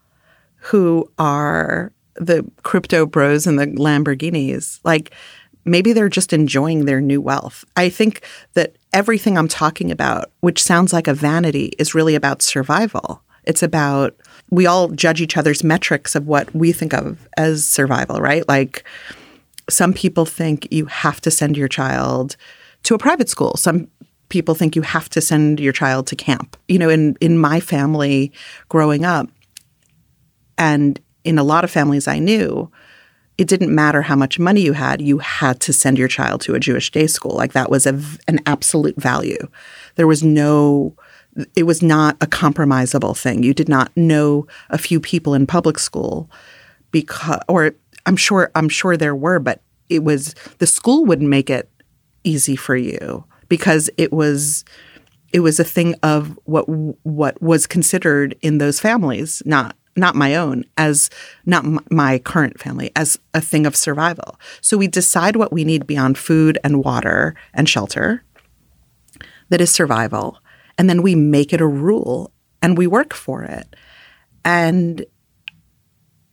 who 0.57 1.11
are 1.18 1.92
the 2.14 2.49
crypto 2.62 3.07
bros 3.07 3.47
and 3.47 3.59
the 3.59 3.66
Lamborghinis. 3.66 4.81
Like 4.85 5.12
maybe 5.64 5.92
they're 5.92 6.09
just 6.09 6.33
enjoying 6.33 6.85
their 6.85 7.01
new 7.01 7.21
wealth. 7.21 7.64
I 7.77 7.88
think 7.88 8.23
that 8.55 8.77
everything 8.92 9.37
I'm 9.37 9.49
talking 9.49 9.90
about, 9.90 10.31
which 10.40 10.62
sounds 10.62 10.92
like 10.92 11.09
a 11.09 11.14
vanity, 11.14 11.73
is 11.79 11.94
really 11.94 12.14
about 12.14 12.42
survival. 12.42 13.23
It's 13.44 13.62
about 13.62 14.14
we 14.51 14.66
all 14.66 14.88
judge 14.88 15.21
each 15.21 15.37
other's 15.37 15.64
metrics 15.64 16.14
of 16.14 16.27
what 16.27 16.55
we 16.55 16.73
think 16.73 16.92
of 16.92 17.29
as 17.37 17.66
survival, 17.66 18.21
right? 18.21 18.47
Like 18.49 18.85
some 19.68 19.92
people 19.92 20.25
think 20.25 20.68
you 20.71 20.87
have 20.87 21.21
to 21.23 21.31
send 21.31 21.57
your 21.57 21.68
child 21.68 22.37
to 22.85 22.94
a 22.94 22.99
private 22.99 23.29
school. 23.29 23.57
Some 23.57 23.88
people 24.29 24.55
think 24.55 24.77
you 24.77 24.83
have 24.83 25.09
to 25.11 25.21
send 25.21 25.61
your 25.61 25.73
child 25.73 26.07
to 26.09 26.17
camp. 26.17 26.57
You 26.69 26.79
know, 26.79 26.88
in 26.88 27.17
in 27.21 27.38
my 27.38 27.61
family 27.61 28.33
growing 28.69 29.05
up 29.05 29.29
and 30.57 31.01
in 31.25 31.38
a 31.38 31.43
lot 31.43 31.64
of 31.64 31.71
families 31.71 32.09
I 32.09 32.19
knew, 32.19 32.71
it 33.37 33.49
didn't 33.49 33.75
matter 33.75 34.03
how 34.03 34.17
much 34.17 34.38
money 34.38 34.61
you 34.61 34.73
had, 34.73 35.01
you 35.01 35.19
had 35.19 35.61
to 35.61 35.73
send 35.73 35.99
your 35.99 36.09
child 36.09 36.41
to 36.43 36.55
a 36.55 36.61
Jewish 36.61 36.91
day 36.91 37.07
school. 37.07 37.37
Like 37.37 37.53
that 37.53 37.71
was 37.71 37.87
a, 37.87 38.01
an 38.27 38.41
absolute 38.47 38.97
value. 38.97 39.49
There 39.95 40.07
was 40.07 40.23
no 40.23 40.95
it 41.55 41.62
was 41.62 41.83
not 41.83 42.17
a 42.21 42.27
compromisable 42.27 43.17
thing. 43.17 43.45
You 43.45 43.55
did 43.55 43.69
not 43.69 43.97
know 43.97 44.49
a 44.71 44.79
few 44.79 44.99
people 44.99 45.35
in 45.35 45.47
public 45.47 45.79
school 45.79 46.29
because 46.91 47.41
or 47.49 47.75
I'm 48.07 48.17
sure 48.17 48.51
I'm 48.55 48.69
sure 48.69 48.97
there 48.97 49.14
were, 49.14 49.38
but 49.38 49.61
it 49.88 50.03
was 50.03 50.35
the 50.59 50.67
school 50.67 51.05
wouldn't 51.05 51.31
make 51.31 51.49
it 51.49 51.71
easy 52.25 52.57
for 52.57 52.77
you 52.77 53.25
because 53.48 53.90
it 53.96 54.12
was 54.12 54.64
it 55.32 55.40
was 55.40 55.61
a 55.61 55.64
thing 55.64 55.94
of 56.02 56.38
what 56.44 56.64
what 57.04 57.40
was 57.42 57.66
considered 57.66 58.37
in 58.40 58.58
those 58.58 58.80
families, 58.80 59.42
not 59.44 59.76
not 59.96 60.14
my 60.14 60.37
own, 60.37 60.64
as 60.76 61.11
not 61.44 61.64
m- 61.64 61.80
my 61.90 62.18
current 62.20 62.61
family, 62.61 62.90
as 62.94 63.18
a 63.34 63.40
thing 63.40 63.66
of 63.66 63.74
survival. 63.74 64.38
So 64.61 64.76
we 64.78 64.87
decide 64.87 65.37
what 65.37 65.52
we 65.52 65.64
need 65.64 65.87
beyond 65.87 66.16
food 66.16 66.58
and 66.62 66.84
water 66.84 67.34
and 67.52 67.68
shelter. 67.68 68.22
that 69.50 69.61
is 69.61 69.70
survival. 69.70 70.38
And 70.76 70.88
then 70.88 71.02
we 71.02 71.14
make 71.14 71.52
it 71.52 71.61
a 71.61 71.66
rule 71.66 72.32
and 72.62 72.76
we 72.78 72.87
work 72.87 73.14
for 73.14 73.42
it. 73.44 73.74
And 74.44 75.04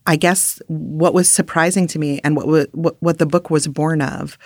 I 0.06 0.16
guess 0.16 0.60
what 0.68 1.14
was 1.14 1.30
surprising 1.30 1.86
to 1.88 1.98
me 1.98 2.20
and 2.22 2.36
what, 2.36 2.68
what, 2.74 2.96
what 3.00 3.18
the 3.18 3.26
book 3.26 3.50
was 3.50 3.66
born 3.66 4.00
of 4.02 4.38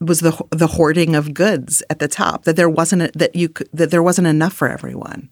was 0.00 0.20
the 0.20 0.38
the 0.50 0.66
hoarding 0.66 1.14
of 1.14 1.34
goods 1.34 1.82
at 1.90 1.98
the 1.98 2.08
top 2.08 2.44
that 2.44 2.56
there 2.56 2.68
wasn't 2.68 3.02
a, 3.02 3.10
that 3.14 3.34
you 3.34 3.48
that 3.72 3.90
there 3.90 4.02
wasn't 4.02 4.26
enough 4.26 4.52
for 4.52 4.68
everyone. 4.68 5.30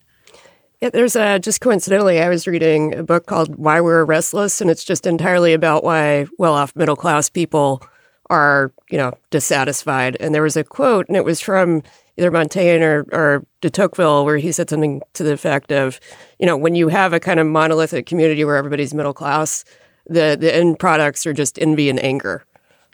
Yeah, 0.81 0.91
there's 0.91 1.17
a 1.17 1.39
just 1.39 1.61
coincidentally, 1.61 2.21
I 2.21 2.29
was 2.29 2.47
reading 2.47 2.95
a 2.95 3.03
book 3.03 3.27
called 3.27 3.57
Why 3.57 3.81
We're 3.81 4.05
Restless, 4.05 4.61
and 4.61 4.71
it's 4.71 4.85
just 4.85 5.07
entirely 5.07 5.55
about 5.55 5.85
why 5.85 6.27
well-off 6.39 6.77
middle-class 6.77 7.31
people 7.31 7.83
are, 8.29 8.73
you 8.91 8.99
know, 8.99 9.13
dissatisfied. 9.31 10.17
And 10.21 10.35
there 10.35 10.43
was 10.43 10.57
a 10.57 10.65
quote, 10.65 11.09
and 11.09 11.17
it 11.17 11.25
was 11.25 11.41
from 11.41 11.83
either 12.19 12.31
Montaigne 12.31 12.85
or, 12.85 13.07
or 13.13 13.47
de 13.61 13.71
Tocqueville, 13.71 14.25
where 14.25 14.37
he 14.37 14.53
said 14.53 14.69
something 14.69 15.01
to 15.15 15.23
the 15.23 15.33
effect 15.33 15.73
of, 15.73 16.01
you 16.39 16.47
know, 16.47 16.57
when 16.57 16.75
you 16.75 16.89
have 16.89 17.13
a 17.13 17.21
kind 17.21 17.41
of 17.41 17.47
monolithic 17.47 18.07
community 18.07 18.45
where 18.45 18.57
everybody's 18.57 18.95
middle 18.95 19.15
class, 19.15 19.65
the 20.07 20.37
the 20.39 20.55
end 20.55 20.79
products 20.79 21.25
are 21.25 21.33
just 21.33 21.59
envy 21.59 21.89
and 21.89 22.03
anger 22.03 22.45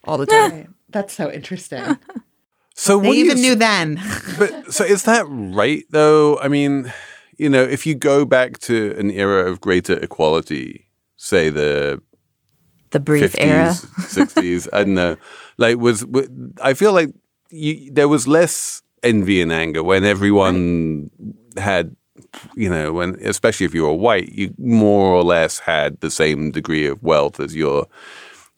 all 0.04 0.16
the 0.16 0.26
time. 0.50 0.74
That's 0.92 1.14
so 1.14 1.30
interesting. 1.30 1.98
So 2.74 2.98
they 2.98 3.08
what 3.08 3.12
do 3.12 3.18
you 3.18 3.24
even 3.26 3.42
knew 3.42 3.54
then. 3.56 4.00
but 4.38 4.72
so 4.72 4.84
is 4.84 5.02
that 5.02 5.26
right 5.28 5.84
though? 5.90 6.38
I 6.38 6.48
mean, 6.48 6.90
you 7.36 7.50
know, 7.50 7.62
if 7.62 7.84
you 7.84 7.94
go 7.94 8.24
back 8.24 8.58
to 8.60 8.96
an 8.98 9.10
era 9.10 9.50
of 9.50 9.60
greater 9.60 9.98
equality, 9.98 10.88
say 11.16 11.50
the 11.50 12.00
The 12.90 13.00
brief 13.00 13.34
50s, 13.34 13.38
era. 13.38 13.68
60s, 13.98 14.68
I 14.72 14.84
don't 14.84 14.94
know. 14.94 15.16
Like 15.58 15.76
was 15.76 16.06
I 16.62 16.72
feel 16.72 16.94
like 16.94 17.12
you, 17.50 17.92
there 17.92 18.08
was 18.08 18.26
less 18.26 18.82
envy 19.02 19.42
and 19.42 19.52
anger 19.52 19.82
when 19.82 20.04
everyone 20.04 21.10
had 21.58 21.94
you 22.54 22.70
know, 22.70 22.94
when 22.94 23.16
especially 23.22 23.66
if 23.66 23.74
you 23.74 23.82
were 23.82 23.92
white, 23.92 24.30
you 24.32 24.54
more 24.56 25.12
or 25.14 25.22
less 25.22 25.58
had 25.58 26.00
the 26.00 26.10
same 26.10 26.50
degree 26.50 26.86
of 26.86 27.02
wealth 27.02 27.40
as 27.40 27.54
your 27.54 27.86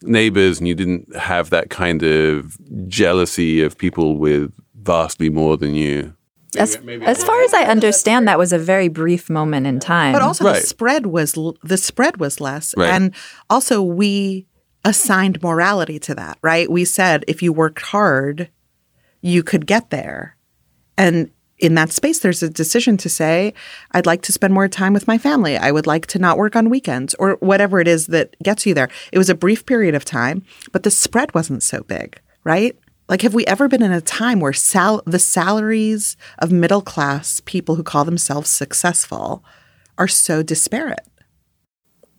neighbors 0.03 0.59
and 0.59 0.67
you 0.67 0.75
didn't 0.75 1.15
have 1.15 1.49
that 1.49 1.69
kind 1.69 2.03
of 2.03 2.57
jealousy 2.87 3.61
of 3.61 3.77
people 3.77 4.17
with 4.17 4.51
vastly 4.81 5.29
more 5.29 5.57
than 5.57 5.73
you. 5.75 6.13
As, 6.55 6.75
as 6.75 7.23
far 7.23 7.41
as 7.41 7.53
I 7.53 7.63
understand, 7.63 8.27
that 8.27 8.37
was 8.37 8.53
a 8.53 8.59
very 8.59 8.87
brief 8.87 9.27
moment 9.29 9.65
in 9.65 9.79
time. 9.79 10.13
But 10.13 10.21
also 10.21 10.45
Right. 10.45 10.61
the 10.61 10.67
spread 10.67 11.07
was 11.07 11.33
the 11.63 11.77
spread 11.77 12.17
was 12.17 12.39
less, 12.39 12.75
Right. 12.77 12.89
and 12.91 13.11
also 13.49 13.81
we 13.81 14.45
assigned 14.85 15.41
morality 15.41 15.97
to 15.99 16.13
that. 16.13 16.37
Right? 16.43 16.69
We 16.69 16.85
said 16.85 17.25
if 17.27 17.41
you 17.41 17.51
worked 17.53 17.81
hard, 17.81 18.49
you 19.21 19.41
could 19.41 19.65
get 19.65 19.89
there, 19.89 20.35
and 20.95 21.31
in 21.63 21.75
that 21.75 21.93
space, 21.93 22.19
there's 22.19 22.43
a 22.43 22.49
decision 22.49 22.97
to 22.97 23.09
say, 23.09 23.53
I'd 23.91 24.05
like 24.05 24.21
to 24.23 24.33
spend 24.33 24.53
more 24.53 24.67
time 24.67 24.91
with 24.91 25.07
my 25.07 25.17
family. 25.17 25.55
I 25.55 25.71
would 25.71 25.87
like 25.87 26.05
to 26.07 26.19
not 26.19 26.37
work 26.37 26.57
on 26.57 26.69
weekends 26.69 27.15
or 27.15 27.37
whatever 27.39 27.79
it 27.79 27.87
is 27.87 28.07
that 28.07 28.35
gets 28.43 28.65
you 28.65 28.73
there. 28.73 28.89
It 29.13 29.17
was 29.17 29.29
a 29.29 29.35
brief 29.35 29.65
period 29.65 29.95
of 29.95 30.03
time, 30.03 30.43
but 30.73 30.83
the 30.83 30.91
spread 30.91 31.33
wasn't 31.33 31.63
so 31.63 31.81
big, 31.83 32.19
right? 32.43 32.77
Like, 33.07 33.21
have 33.21 33.33
we 33.33 33.45
ever 33.45 33.69
been 33.69 33.81
in 33.81 33.93
a 33.93 34.01
time 34.01 34.41
where 34.41 34.51
sal- 34.51 35.03
the 35.05 35.19
salaries 35.19 36.17
of 36.39 36.51
middle 36.51 36.81
class 36.81 37.41
people 37.45 37.75
who 37.75 37.83
call 37.83 38.03
themselves 38.03 38.49
successful 38.49 39.43
are 39.97 40.07
so 40.07 40.43
disparate? 40.43 41.07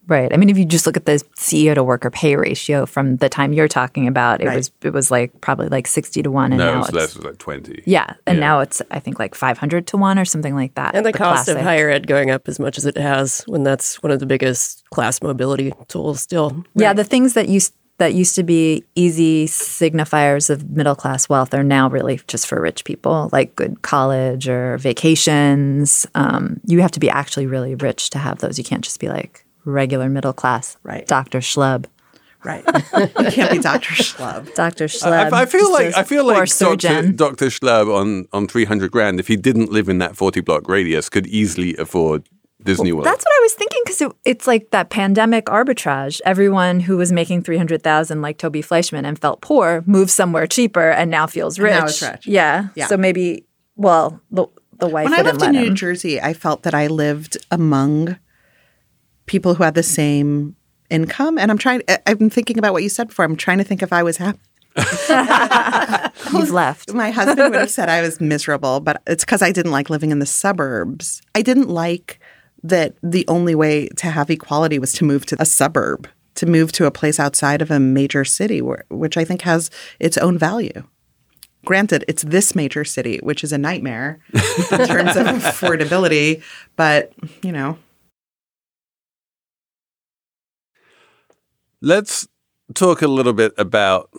Right. 0.06 0.32
I 0.32 0.36
mean, 0.36 0.50
if 0.50 0.58
you 0.58 0.64
just 0.64 0.84
look 0.86 0.96
at 0.96 1.06
the 1.06 1.12
CEO 1.36 1.74
to 1.74 1.82
worker 1.82 2.10
pay 2.10 2.36
ratio 2.36 2.84
from 2.84 3.16
the 3.16 3.28
time 3.28 3.52
you're 3.52 3.68
talking 3.68 4.06
about, 4.06 4.40
it 4.42 4.46
Right. 4.46 4.56
was 4.56 4.70
it 4.82 4.92
was 4.92 5.10
like 5.10 5.40
probably 5.40 5.68
like 5.68 5.86
sixty 5.86 6.22
to 6.22 6.30
one, 6.30 6.52
and 6.52 6.58
no, 6.58 6.74
now 6.74 6.80
it's 6.82 6.92
less, 6.92 7.10
it 7.12 7.18
was 7.18 7.26
like 7.26 7.38
20. 7.38 7.82
yeah, 7.86 8.14
and 8.26 8.38
now 8.38 8.60
it's 8.60 8.82
I 8.90 9.00
think 9.00 9.18
like 9.18 9.34
five 9.34 9.56
hundred 9.58 9.86
to 9.88 9.96
one 9.96 10.18
or 10.18 10.24
something 10.24 10.54
like 10.54 10.74
that. 10.74 10.94
And 10.94 11.06
the, 11.06 11.12
cost 11.12 11.48
of 11.48 11.58
higher 11.58 11.88
ed 11.90 12.06
going 12.06 12.30
up 12.30 12.48
as 12.48 12.58
much 12.58 12.76
as 12.76 12.84
it 12.84 12.96
has 12.98 13.42
when 13.46 13.62
that's 13.62 14.02
one 14.02 14.12
of 14.12 14.20
the 14.20 14.26
biggest 14.26 14.84
class 14.90 15.22
mobility 15.22 15.72
tools 15.88 16.20
still. 16.20 16.64
Yeah, 16.74 16.92
the 16.92 17.04
things 17.04 17.32
that 17.34 17.48
used 17.48 17.72
that 17.98 18.12
used 18.12 18.34
to 18.34 18.42
be 18.42 18.82
easy 18.96 19.46
signifiers 19.46 20.50
of 20.50 20.68
middle 20.70 20.96
class 20.96 21.28
wealth 21.28 21.54
are 21.54 21.62
now 21.62 21.88
really 21.88 22.20
just 22.26 22.46
for 22.48 22.60
rich 22.60 22.84
people, 22.84 23.28
like 23.32 23.54
good 23.54 23.82
college 23.82 24.48
or 24.48 24.76
vacations. 24.78 26.06
Um, 26.14 26.60
you 26.66 26.80
have 26.82 26.90
to 26.92 27.00
be 27.00 27.08
actually 27.08 27.46
really 27.46 27.74
rich 27.74 28.10
to 28.10 28.18
have 28.18 28.38
those. 28.40 28.58
You 28.58 28.64
can't 28.64 28.82
just 28.82 28.98
be 29.00 29.08
like 29.08 29.43
regular 29.64 30.08
middle 30.08 30.32
class, 30.32 30.76
Right. 30.82 31.06
Dr. 31.06 31.38
Schlub. 31.40 31.86
Right. 32.44 32.62
you 32.66 33.30
can't 33.30 33.50
be 33.52 33.58
Dr. 33.58 33.94
Schlub. 33.94 34.54
Dr. 34.54 34.84
I, 34.84 34.86
Schlub. 34.86 35.32
I 35.32 35.46
feel 35.46 35.60
just 35.60 35.72
like 35.72 35.96
I 35.96 36.02
feel 36.02 36.26
like 36.26 36.36
Dr. 36.36 36.46
surgeon. 36.46 37.16
Dr. 37.16 37.46
Schlub 37.46 37.94
on 37.94 38.26
on 38.34 38.46
300 38.46 38.90
grand 38.90 39.18
if 39.18 39.28
he 39.28 39.36
didn't 39.36 39.72
live 39.72 39.88
in 39.88 39.96
that 39.98 40.14
40 40.14 40.40
block 40.42 40.68
radius 40.68 41.08
could 41.08 41.26
easily 41.26 41.74
afford 41.78 42.28
Disney 42.62 42.92
World. 42.92 43.06
That's 43.06 43.24
what 43.24 43.32
I 43.32 43.40
was 43.42 43.54
thinking 43.54 43.80
because 43.84 44.00
it, 44.02 44.12
it's 44.26 44.46
like 44.46 44.70
that 44.72 44.90
pandemic 44.90 45.46
arbitrage. 45.46 46.20
Everyone 46.26 46.80
who 46.80 46.98
was 46.98 47.12
making 47.12 47.42
three 47.44 47.56
hundred 47.56 47.82
thousand, 47.82 48.20
like 48.20 48.36
Toby 48.36 48.62
Fleischman, 48.62 49.06
and 49.06 49.18
felt 49.18 49.40
poor, 49.40 49.82
moved 49.86 50.10
somewhere 50.10 50.46
cheaper 50.46 50.90
and 50.90 51.10
now 51.10 51.26
feels 51.26 51.58
And 51.58 51.64
rich. 51.64 52.02
now 52.02 52.10
rich. 52.12 52.26
Yeah. 52.26 52.68
Yeah. 52.74 52.86
So 52.88 52.98
maybe, 52.98 53.46
well, 53.76 54.20
the 54.30 54.46
the 54.80 54.88
wife 54.88 55.04
when 55.04 55.14
I 55.14 55.18
wouldn't 55.22 55.40
lived 55.40 55.48
in 55.48 55.60
let 55.62 55.68
New. 55.68 55.74
Jersey, 55.74 56.20
I 56.20 56.34
felt 56.34 56.62
that 56.64 56.74
I 56.74 56.88
lived 56.88 57.38
among 57.50 58.18
people 59.26 59.54
who 59.54 59.62
had 59.62 59.74
the 59.74 59.82
same 59.82 60.56
income. 60.90 61.38
And 61.38 61.50
I'm 61.50 61.58
trying, 61.58 61.82
I've 62.06 62.18
been 62.18 62.30
thinking 62.30 62.58
about 62.58 62.72
what 62.72 62.82
you 62.82 62.88
said 62.88 63.08
before. 63.08 63.24
I'm 63.24 63.36
trying 63.36 63.58
to 63.58 63.64
think 63.64 63.82
if 63.82 63.92
I 63.92 64.02
was 64.02 64.18
happy. 64.18 64.40
You've 66.32 66.50
left. 66.50 66.92
My 66.92 67.10
husband 67.10 67.52
would 67.52 67.60
have 67.60 67.70
said 67.70 67.88
I 67.88 68.02
was 68.02 68.20
miserable, 68.20 68.80
but 68.80 69.00
it's 69.06 69.24
because 69.24 69.42
I 69.42 69.52
didn't 69.52 69.72
like 69.72 69.88
living 69.88 70.10
in 70.10 70.18
the 70.18 70.26
suburbs. 70.26 71.22
I 71.34 71.42
didn't 71.42 71.68
like 71.68 72.18
that 72.62 72.96
the 73.02 73.24
only 73.28 73.54
way 73.54 73.88
to 73.88 74.10
have 74.10 74.30
equality 74.30 74.78
was 74.78 74.92
to 74.94 75.04
move 75.04 75.26
to 75.26 75.36
a 75.38 75.44
suburb, 75.44 76.08
to 76.36 76.46
move 76.46 76.72
to 76.72 76.86
a 76.86 76.90
place 76.90 77.20
outside 77.20 77.62
of 77.62 77.70
a 77.70 77.78
major 77.78 78.24
city, 78.24 78.60
where, 78.60 78.84
which 78.88 79.16
I 79.16 79.24
think 79.24 79.42
has 79.42 79.70
its 80.00 80.16
own 80.18 80.38
value. 80.38 80.82
Granted, 81.64 82.04
it's 82.08 82.22
this 82.22 82.54
major 82.54 82.84
city, 82.84 83.18
which 83.22 83.44
is 83.44 83.52
a 83.52 83.58
nightmare 83.58 84.18
in 84.32 84.86
terms 84.86 85.16
of 85.16 85.26
affordability, 85.26 86.42
but 86.76 87.12
you 87.42 87.52
know, 87.52 87.78
Let's 91.84 92.26
talk 92.72 93.02
a 93.02 93.08
little 93.08 93.34
bit 93.34 93.52
about 93.58 94.10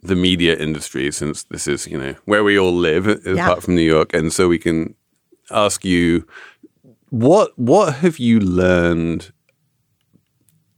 the 0.00 0.16
media 0.16 0.56
industry 0.56 1.12
since 1.12 1.42
this 1.42 1.68
is, 1.68 1.86
you 1.86 1.98
know, 1.98 2.14
where 2.24 2.42
we 2.42 2.58
all 2.58 2.72
live 2.72 3.06
apart 3.06 3.62
from 3.62 3.74
New 3.74 3.82
York 3.82 4.14
and 4.14 4.32
so 4.32 4.48
we 4.48 4.58
can 4.58 4.94
ask 5.50 5.84
you 5.84 6.26
what 7.10 7.50
what 7.58 7.96
have 7.96 8.18
you 8.18 8.40
learned 8.40 9.30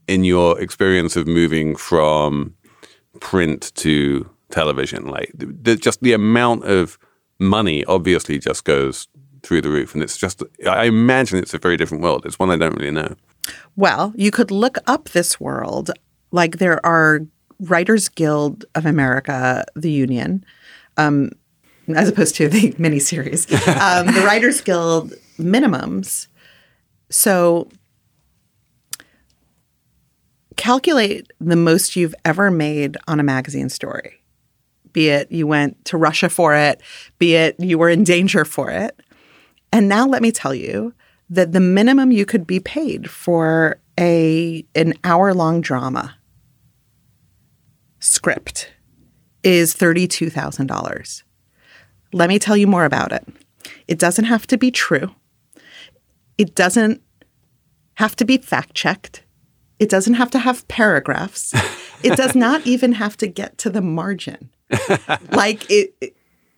in 0.08 0.24
your 0.24 0.60
experience 0.60 1.14
of 1.14 1.28
moving 1.28 1.76
from 1.76 2.56
print 3.20 3.72
to 3.76 4.28
television? 4.50 5.06
Like 5.06 5.30
the, 5.32 5.46
the, 5.46 5.76
just 5.76 6.00
the 6.00 6.14
amount 6.14 6.64
of 6.64 6.98
money 7.38 7.84
obviously 7.84 8.40
just 8.40 8.64
goes 8.64 9.06
through 9.44 9.60
the 9.60 9.70
roof 9.70 9.94
and 9.94 10.02
it's 10.02 10.16
just 10.16 10.42
i 10.68 10.84
imagine 10.84 11.38
it's 11.38 11.54
a 11.54 11.58
very 11.58 11.76
different 11.76 12.02
world. 12.02 12.26
It's 12.26 12.40
one 12.40 12.50
i 12.50 12.56
don't 12.56 12.74
really 12.74 12.90
know 12.90 13.14
Well, 13.76 14.12
you 14.16 14.30
could 14.30 14.50
look 14.50 14.78
up 14.86 15.10
this 15.10 15.40
world. 15.40 15.90
Like 16.30 16.58
there 16.58 16.84
are 16.84 17.20
Writers 17.60 18.08
Guild 18.08 18.64
of 18.74 18.86
America, 18.86 19.64
the 19.76 19.90
union, 19.90 20.44
um, 20.96 21.30
as 21.94 22.08
opposed 22.08 22.34
to 22.36 22.48
the 22.48 22.72
miniseries, 22.78 23.50
um, 23.80 24.06
the 24.06 24.22
Writers 24.22 24.60
Guild 24.60 25.12
minimums. 25.38 26.28
So 27.10 27.68
calculate 30.56 31.30
the 31.40 31.56
most 31.56 31.96
you've 31.96 32.14
ever 32.24 32.50
made 32.50 32.96
on 33.08 33.20
a 33.20 33.22
magazine 33.22 33.68
story. 33.68 34.22
Be 34.92 35.08
it 35.08 35.32
you 35.32 35.46
went 35.46 35.84
to 35.86 35.96
Russia 35.96 36.28
for 36.28 36.54
it, 36.54 36.80
be 37.18 37.34
it 37.34 37.58
you 37.58 37.78
were 37.78 37.88
in 37.88 38.04
danger 38.04 38.44
for 38.44 38.70
it. 38.70 39.00
And 39.72 39.88
now 39.88 40.06
let 40.06 40.20
me 40.20 40.30
tell 40.30 40.54
you 40.54 40.92
that 41.32 41.52
the 41.52 41.60
minimum 41.60 42.12
you 42.12 42.26
could 42.26 42.46
be 42.46 42.60
paid 42.60 43.10
for 43.10 43.80
a 43.98 44.64
an 44.74 44.92
hour 45.02 45.32
long 45.32 45.62
drama 45.62 46.16
script 48.00 48.70
is 49.42 49.74
$32,000. 49.74 51.22
Let 52.12 52.28
me 52.28 52.38
tell 52.38 52.56
you 52.56 52.66
more 52.66 52.84
about 52.84 53.12
it. 53.12 53.26
It 53.88 53.98
doesn't 53.98 54.26
have 54.26 54.46
to 54.48 54.58
be 54.58 54.70
true. 54.70 55.14
It 56.36 56.54
doesn't 56.54 57.00
have 57.94 58.14
to 58.16 58.26
be 58.26 58.36
fact 58.36 58.74
checked. 58.74 59.22
It 59.78 59.88
doesn't 59.88 60.14
have 60.14 60.30
to 60.32 60.38
have 60.38 60.68
paragraphs. 60.68 61.54
it 62.02 62.14
does 62.14 62.34
not 62.46 62.66
even 62.66 62.92
have 62.92 63.16
to 63.16 63.26
get 63.26 63.56
to 63.58 63.70
the 63.70 63.80
margin. 63.82 64.50
like 65.30 65.70
it 65.70 65.94
it 66.00 66.16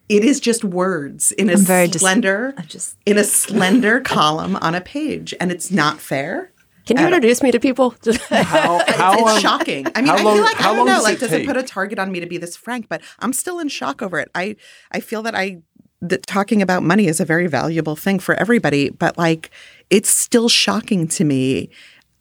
is 0.08 0.38
just 0.40 0.64
words 0.64 1.32
in 1.32 1.48
a 1.48 1.54
I'm 1.54 1.58
very 1.60 1.88
dis- 1.88 2.00
slender 2.02 2.52
I'm 2.58 2.66
just- 2.66 2.96
in 3.06 3.16
a 3.16 3.24
slender 3.24 4.00
column 4.16 4.56
on 4.56 4.74
a 4.74 4.80
page 4.80 5.32
and 5.40 5.50
it's 5.50 5.70
not 5.70 6.00
fair. 6.00 6.50
Can 6.86 6.98
you 6.98 7.04
introduce 7.06 7.42
me 7.42 7.50
to 7.50 7.58
people? 7.58 7.94
how, 8.28 8.78
how, 8.86 9.14
it's 9.18 9.30
um, 9.36 9.40
shocking. 9.40 9.86
I 9.94 10.02
mean, 10.02 10.08
how 10.08 10.16
I 10.18 10.22
long- 10.22 10.34
feel 10.36 10.44
like 10.44 10.56
how 10.56 10.72
I 10.72 10.76
don't 10.76 10.86
know. 10.86 10.94
does 10.96 11.04
Like, 11.04 11.14
it 11.16 11.20
does 11.20 11.30
take? 11.30 11.44
it 11.44 11.46
put 11.46 11.56
a 11.56 11.62
target 11.62 11.98
on 11.98 12.12
me 12.12 12.20
to 12.20 12.26
be 12.26 12.36
this 12.36 12.56
frank? 12.56 12.90
But 12.90 13.00
I'm 13.20 13.32
still 13.32 13.58
in 13.58 13.68
shock 13.68 14.02
over 14.02 14.18
it. 14.18 14.30
I 14.34 14.56
I 14.90 15.00
feel 15.00 15.22
that 15.22 15.34
I 15.34 15.62
that 16.02 16.26
talking 16.26 16.60
about 16.60 16.82
money 16.82 17.06
is 17.06 17.20
a 17.20 17.24
very 17.24 17.46
valuable 17.46 17.96
thing 17.96 18.18
for 18.18 18.34
everybody, 18.34 18.90
but 18.90 19.16
like 19.16 19.50
it's 19.88 20.10
still 20.10 20.50
shocking 20.50 21.08
to 21.08 21.24
me. 21.24 21.70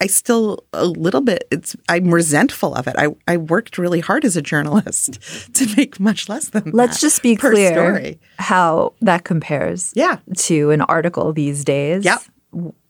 I 0.04 0.08
still 0.08 0.64
a 0.74 0.86
little 0.86 1.22
bit 1.22 1.48
it's 1.52 1.76
I'm 1.90 2.14
resentful 2.14 2.76
of 2.76 2.88
it. 2.88 2.96
I, 2.98 3.08
I 3.28 3.38
worked 3.38 3.78
really 3.78 4.00
hard 4.02 4.26
as 4.26 4.36
a 4.38 4.42
journalist 4.42 5.20
to 5.58 5.64
make 5.78 6.00
much 6.00 6.28
less 6.30 6.50
than 6.50 6.72
Let's 6.72 6.96
that 7.00 7.02
just 7.08 7.24
be 7.24 7.36
per 7.38 7.52
clear 7.52 7.72
story. 7.74 8.20
how 8.38 8.94
that 9.02 9.24
compares 9.24 9.92
Yeah. 9.96 10.18
to 10.50 10.72
an 10.72 10.82
article 10.82 11.34
these 11.34 11.64
days. 11.64 12.04
Yep. 12.06 12.20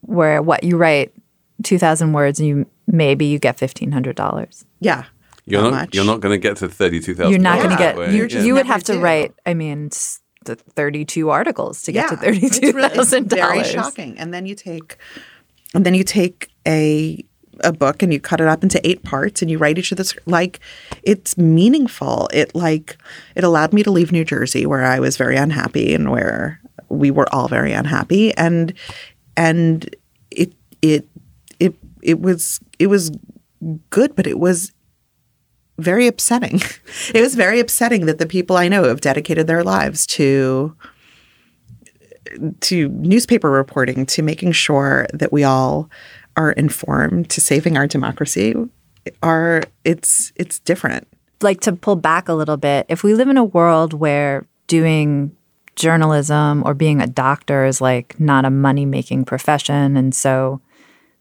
Where 0.02 0.42
what 0.42 0.64
you 0.64 0.78
write 0.78 1.14
2,000 1.64 2.14
words 2.14 2.40
and 2.40 2.48
you 2.50 2.66
maybe 2.88 3.26
you 3.26 3.40
get 3.40 3.58
$1,500. 3.58 4.66
Yeah. 4.80 5.06
You're 5.46 5.62
Not 5.62 5.72
not. 5.72 5.78
much. 5.82 5.96
You're 5.96 6.06
not 6.06 6.20
going 6.22 6.34
to 6.34 6.38
get 6.48 6.58
to 6.58 6.70
thirty-two 6.70 7.16
thousand. 7.16 7.32
You're 7.32 7.42
not 7.42 7.58
going 7.58 7.70
to 7.72 7.76
get, 7.78 7.98
you, 7.98 8.18
You're 8.18 8.28
just 8.28 8.46
you 8.48 8.54
would 8.56 8.66
have 8.66 8.84
to 8.86 8.94
do. 8.94 9.02
write, 9.02 9.34
I 9.46 9.54
mean, 9.54 9.90
the 10.46 10.56
32 10.56 11.30
articles 11.30 11.84
to 11.84 11.92
get 11.92 12.08
to 12.10 12.14
it's 12.16 12.22
really- 12.62 12.86
it's 12.86 13.12
$32,000. 13.12 13.30
very 13.30 13.64
shocking. 13.64 14.18
And 14.20 14.34
then 14.34 14.46
you 14.46 14.56
take, 14.56 14.98
and 15.74 15.86
then 15.86 15.94
you 15.94 16.04
take 16.04 16.50
a 16.68 17.24
a 17.60 17.72
book 17.72 18.02
and 18.02 18.12
you 18.12 18.20
cut 18.20 18.42
it 18.42 18.48
up 18.48 18.64
into 18.64 18.86
eight 18.88 19.04
parts 19.04 19.42
and 19.42 19.50
you 19.50 19.58
write 19.58 19.78
each 19.78 19.92
of 19.92 19.98
this 19.98 20.16
like 20.26 20.60
it's 21.04 21.38
meaningful. 21.38 22.30
It 22.34 22.54
like 22.56 22.98
it 23.36 23.44
allowed 23.44 23.74
me 23.74 23.84
to 23.84 23.92
leave 23.92 24.12
New 24.12 24.26
Jersey 24.26 24.66
where 24.66 24.84
I 24.84 25.00
was 25.00 25.18
very 25.18 25.38
unhappy 25.38 25.94
and 25.94 26.12
where 26.12 26.60
we 26.90 27.12
were 27.12 27.34
all 27.34 27.48
very 27.48 27.72
unhappy 27.72 28.36
and 28.36 28.74
and 29.38 29.96
it 30.32 30.54
it 30.82 31.08
it 31.60 31.76
it 32.02 32.22
was 32.22 32.60
it 32.80 32.88
was 32.88 33.12
good 33.90 34.16
but 34.16 34.28
it 34.28 34.40
was 34.40 34.72
very 35.78 36.08
upsetting. 36.08 36.62
It 37.14 37.22
was 37.22 37.36
very 37.36 37.60
upsetting 37.60 38.06
that 38.06 38.18
the 38.18 38.26
people 38.26 38.56
I 38.56 38.68
know 38.68 38.84
have 38.86 39.02
dedicated 39.02 39.48
their 39.48 39.64
lives 39.64 40.06
to 40.08 40.76
to 42.62 42.90
newspaper 42.90 43.50
reporting, 43.50 44.06
to 44.08 44.22
making 44.22 44.52
sure 44.54 45.08
that 45.14 45.32
we 45.32 45.44
all 45.44 45.90
are 46.36 46.52
informed, 46.54 47.30
to 47.30 47.42
saving 47.42 47.78
our 47.78 47.88
democracy, 47.88 48.56
are 49.22 49.64
it's 49.84 50.32
it's 50.36 50.60
different. 50.60 51.08
like 51.42 51.62
to 51.62 51.74
pull 51.74 51.96
back 51.96 52.30
a 52.30 52.34
little 52.34 52.58
bit, 52.58 52.86
if 52.90 53.04
we 53.04 53.14
live 53.14 53.30
in 53.30 53.38
a 53.38 53.44
world 53.44 53.94
where 53.94 54.46
doing 54.68 55.36
journalism 55.76 56.64
or 56.66 56.74
being 56.74 57.02
a 57.02 57.08
doctor 57.08 57.66
is 57.66 57.82
like 57.82 58.20
not 58.20 58.46
a 58.46 58.50
money 58.50 58.86
making 58.86 59.26
profession, 59.26 59.98
and 59.98 60.16
so 60.16 60.62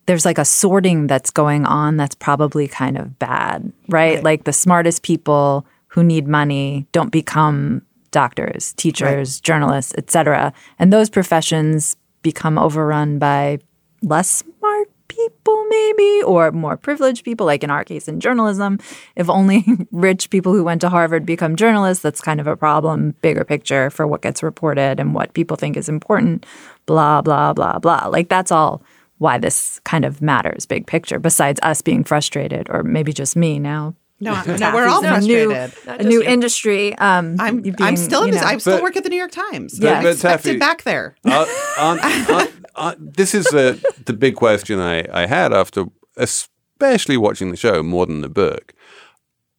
there's 0.06 0.24
like 0.24 0.38
a 0.38 0.44
sorting 0.44 1.06
that's 1.06 1.30
going 1.30 1.64
on 1.64 1.96
that's 1.96 2.14
probably 2.14 2.68
kind 2.68 2.98
of 2.98 3.18
bad, 3.18 3.72
right? 3.88 4.22
Like 4.22 4.44
the 4.44 4.52
smartest 4.52 5.02
people 5.02 5.66
who 5.88 6.02
need 6.02 6.26
money 6.26 6.86
don't 6.92 7.12
become 7.12 7.82
doctors, 8.12 8.72
teachers, 8.74 9.40
journalists, 9.40 9.92
etc. 9.98 10.52
And 10.78 10.92
those 10.92 11.10
professions 11.10 11.96
become 12.22 12.58
overrun 12.58 13.18
by 13.18 13.58
less 14.02 14.44
smart 14.60 14.88
people 15.08 15.64
maybe 15.68 16.22
or 16.22 16.52
more 16.52 16.76
privileged 16.76 17.24
people 17.24 17.44
like 17.44 17.62
in 17.62 17.70
our 17.70 17.84
case 17.84 18.08
in 18.08 18.20
journalism. 18.20 18.78
If 19.16 19.28
only 19.28 19.64
rich 19.90 20.30
people 20.30 20.52
who 20.52 20.64
went 20.64 20.80
to 20.82 20.88
harvard 20.88 21.26
become 21.26 21.56
journalists 21.56 22.02
that's 22.02 22.20
kind 22.20 22.40
of 22.40 22.46
a 22.46 22.56
problem 22.56 23.14
bigger 23.20 23.44
picture 23.44 23.90
for 23.90 24.06
what 24.06 24.22
gets 24.22 24.42
reported 24.42 25.00
and 25.00 25.14
what 25.14 25.34
people 25.34 25.56
think 25.56 25.76
is 25.76 25.88
important 25.88 26.46
blah 26.86 27.20
blah 27.20 27.52
blah 27.52 27.78
blah. 27.78 28.06
Like 28.06 28.28
that's 28.28 28.52
all 28.52 28.82
why 29.18 29.38
this 29.38 29.80
kind 29.84 30.04
of 30.04 30.22
matters 30.22 30.66
big 30.66 30.86
picture 30.86 31.18
besides 31.18 31.60
us 31.62 31.82
being 31.82 32.04
frustrated 32.04 32.68
or 32.70 32.82
maybe 32.82 33.12
just 33.12 33.36
me 33.36 33.58
now 33.58 33.94
No, 34.22 34.40
no, 34.44 34.72
we're 34.74 34.86
all 34.86 35.04
a 35.04 35.20
new, 35.20 35.50
frustrated. 35.52 36.00
a 36.00 36.04
new 36.04 36.22
industry 36.22 36.94
um 36.98 37.36
I'm 37.40 37.64
you 37.64 37.74
I'm 37.80 37.96
still 37.96 38.22
in 38.24 38.30
this. 38.30 38.40
know- 38.40 38.46
I 38.46 38.58
still 38.58 38.76
But- 38.76 38.82
work 38.82 38.96
at 38.96 39.02
the 39.02 39.10
New 39.10 39.16
York 39.24 39.32
Times. 39.32 39.78
Yeah. 39.78 39.94
I'm 39.98 40.02
But 40.04 40.12
expected 40.12 40.48
Taffy- 40.48 40.58
back 40.58 40.82
there. 40.84 41.16
Uh, 41.24 41.44
aren't- 41.78 42.04
aren't- 42.30 42.50
aren't- 42.76 43.16
this 43.16 43.34
is 43.34 43.44
the 43.46 43.66
the 44.06 44.12
big 44.12 44.34
question 44.36 44.78
I, 44.80 45.04
I 45.12 45.26
had 45.26 45.52
after, 45.52 45.86
especially 46.16 47.16
watching 47.16 47.50
the 47.50 47.56
show 47.56 47.82
more 47.82 48.06
than 48.06 48.20
the 48.22 48.28
book, 48.28 48.72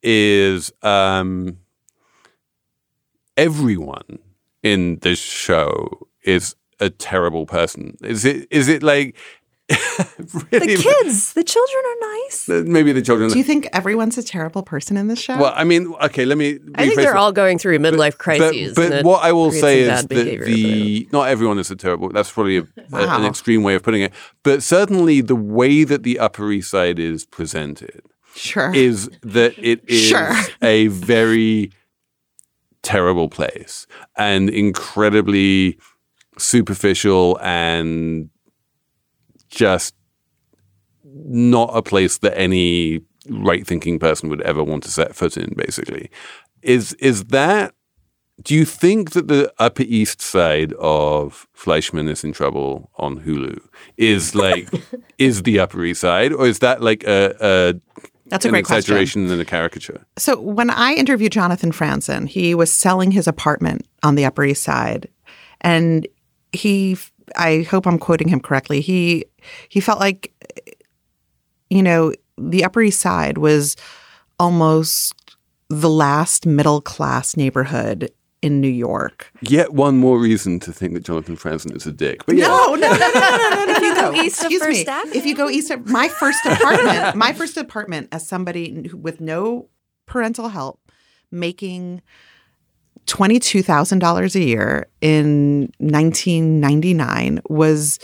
is 0.02 0.72
um, 0.82 1.58
everyone 3.38 4.20
in 4.62 5.00
this 5.02 5.20
show 5.20 6.08
is 6.24 6.56
a 6.80 6.90
terrible 6.90 7.46
person. 7.46 7.98
Is 8.02 8.26
it? 8.26 8.48
Is 8.52 8.68
it 8.68 8.84
like 8.84 9.16
really? 10.52 10.76
the 10.76 10.82
kids 10.84 11.34
the 11.34 11.44
children 11.44 11.84
are 11.86 12.12
nice 12.14 12.50
Maybe 12.50 12.92
the 12.92 13.02
children. 13.02 13.30
Do 13.30 13.38
you 13.38 13.44
think 13.46 13.68
everyone's 13.72 14.18
a 14.18 14.24
terrible 14.24 14.62
person 14.62 14.98
in 14.98 15.08
this 15.08 15.20
show? 15.20 15.38
well, 15.38 15.54
I 15.56 15.64
mean, 15.64 15.94
okay. 16.04 16.26
Let 16.26 16.38
me. 16.38 16.60
I 16.76 16.86
think 16.86 16.98
they're 16.98 17.16
it. 17.16 17.18
all 17.18 17.32
going 17.32 17.58
through 17.58 17.80
midlife 17.80 18.18
crises. 18.18 18.74
But, 18.76 18.90
but 18.90 19.06
what 19.06 19.24
I 19.24 19.32
will 19.32 19.52
say 19.52 19.82
is 19.82 19.88
that 19.88 20.10
behavior, 20.10 20.44
the 20.46 21.08
not 21.14 21.30
everyone 21.30 21.60
is 21.60 21.72
a 21.72 21.76
terrible. 21.78 22.10
That's 22.10 22.30
probably 22.32 22.58
a, 22.58 22.64
a- 22.92 23.08
an 23.20 23.24
extreme 23.26 23.64
way 23.64 23.76
of 23.76 23.84
putting 23.84 24.02
it. 24.02 24.12
But 24.44 24.64
certainly 24.64 25.22
the 25.22 25.36
way 25.36 25.86
that 25.86 26.04
the 26.04 26.20
Upper 26.20 26.52
East 26.52 26.70
Side 26.70 27.00
is 27.00 27.26
presented 27.26 28.02
sure. 28.36 28.74
is 28.76 29.10
that 29.22 29.54
it 29.58 29.82
is 29.88 30.02
Sure. 30.02 30.34
a 30.62 30.88
very 30.88 31.72
terrible 32.82 33.30
place 33.30 33.88
and 34.18 34.50
incredibly 34.50 35.78
superficial 36.38 37.40
and 37.42 38.30
just 39.54 39.94
not 41.04 41.70
a 41.74 41.82
place 41.82 42.18
that 42.20 42.38
any 42.38 43.02
right 43.30 43.66
thinking 43.66 44.00
person 44.00 44.30
would 44.30 44.42
ever 44.42 44.64
want 44.64 44.84
to 44.84 44.90
set 44.90 45.16
foot 45.16 45.38
in 45.38 45.54
basically. 45.56 46.10
Is 46.62 46.94
is 46.94 47.26
that 47.26 47.74
do 48.42 48.56
you 48.56 48.66
think 48.66 49.12
that 49.12 49.28
the 49.28 49.54
upper 49.60 49.84
east 49.84 50.20
side 50.22 50.74
of 50.74 51.48
Fleishman 51.54 52.08
is 52.08 52.24
in 52.24 52.34
trouble 52.34 52.90
on 52.98 53.20
Hulu? 53.22 53.60
Is 53.98 54.34
like 54.34 54.70
is 55.18 55.44
the 55.44 55.60
upper 55.60 55.84
east 55.84 56.02
side 56.02 56.34
or 56.34 56.48
is 56.48 56.60
that 56.60 56.82
like 56.82 57.04
a, 57.04 57.36
a 57.40 57.74
That's 58.28 58.46
a 58.46 58.48
an 58.48 58.54
great 58.54 58.66
question. 58.66 58.78
exaggeration 58.96 59.30
and 59.32 59.40
a 59.40 59.46
caricature? 59.46 60.04
So 60.18 60.40
when 60.40 60.70
I 60.72 60.94
interviewed 60.94 61.32
Jonathan 61.32 61.72
Franzen, 61.72 62.28
he 62.28 62.56
was 62.56 62.74
selling 62.74 63.12
his 63.12 63.28
apartment 63.28 63.86
on 64.02 64.16
the 64.16 64.26
Upper 64.26 64.44
East 64.44 64.64
Side, 64.64 65.10
and 65.62 66.08
he, 66.52 66.98
I 67.38 67.62
hope 67.64 67.86
I'm 67.88 67.98
quoting 68.00 68.28
him 68.30 68.40
correctly. 68.40 68.82
He 68.82 69.26
he 69.70 69.80
felt 69.80 70.00
like, 70.00 70.34
you 71.70 71.82
know, 71.84 72.14
the 72.38 72.64
Upper 72.64 72.82
East 72.82 73.00
Side 73.00 73.38
was 73.38 73.76
almost 74.40 75.14
the 75.70 75.90
last 75.90 76.46
middle 76.46 76.82
class 76.82 77.36
neighborhood 77.38 78.12
in 78.42 78.60
New 78.60 78.68
York. 78.68 79.32
yet 79.42 79.74
one 79.74 79.98
more 79.98 80.20
reason 80.20 80.60
to 80.60 80.74
think 80.74 80.94
that 80.94 81.04
Jonathan 81.06 81.38
Franzen 81.38 81.74
is 81.76 81.86
a 81.88 81.94
dick 81.94 82.26
but 82.26 82.36
yeah 82.36 82.48
No, 82.48 82.76
no, 82.76 82.92
no, 82.92 82.98
no, 82.98 82.98
no, 82.98 83.50
no, 83.50 83.66
no. 83.66 83.74
If 83.78 83.82
you 83.82 83.96
go 83.96 84.14
east 84.14 84.40
of 84.42 84.52
excuse 84.52 84.62
First 84.64 84.86
me, 84.86 84.92
Avenue? 84.92 85.14
if 85.18 85.26
you 85.26 85.36
go 85.36 85.50
east 85.50 85.72
of 85.72 85.88
my 85.90 86.10
first 86.10 86.46
apartment, 86.46 87.16
my 87.16 87.32
first 87.32 87.56
apartment 87.56 88.10
as 88.12 88.28
somebody 88.28 88.90
with 88.94 89.22
no 89.22 89.70
parental 90.06 90.50
help, 90.50 90.82
making 91.32 92.02
twenty 93.06 93.40
two 93.40 93.62
thousand 93.64 94.00
dollars 94.00 94.36
a 94.36 94.44
year 94.44 94.88
in 95.02 95.72
nineteen 95.80 96.60
ninety 96.60 96.94
nine 96.94 97.42
was 97.50 98.00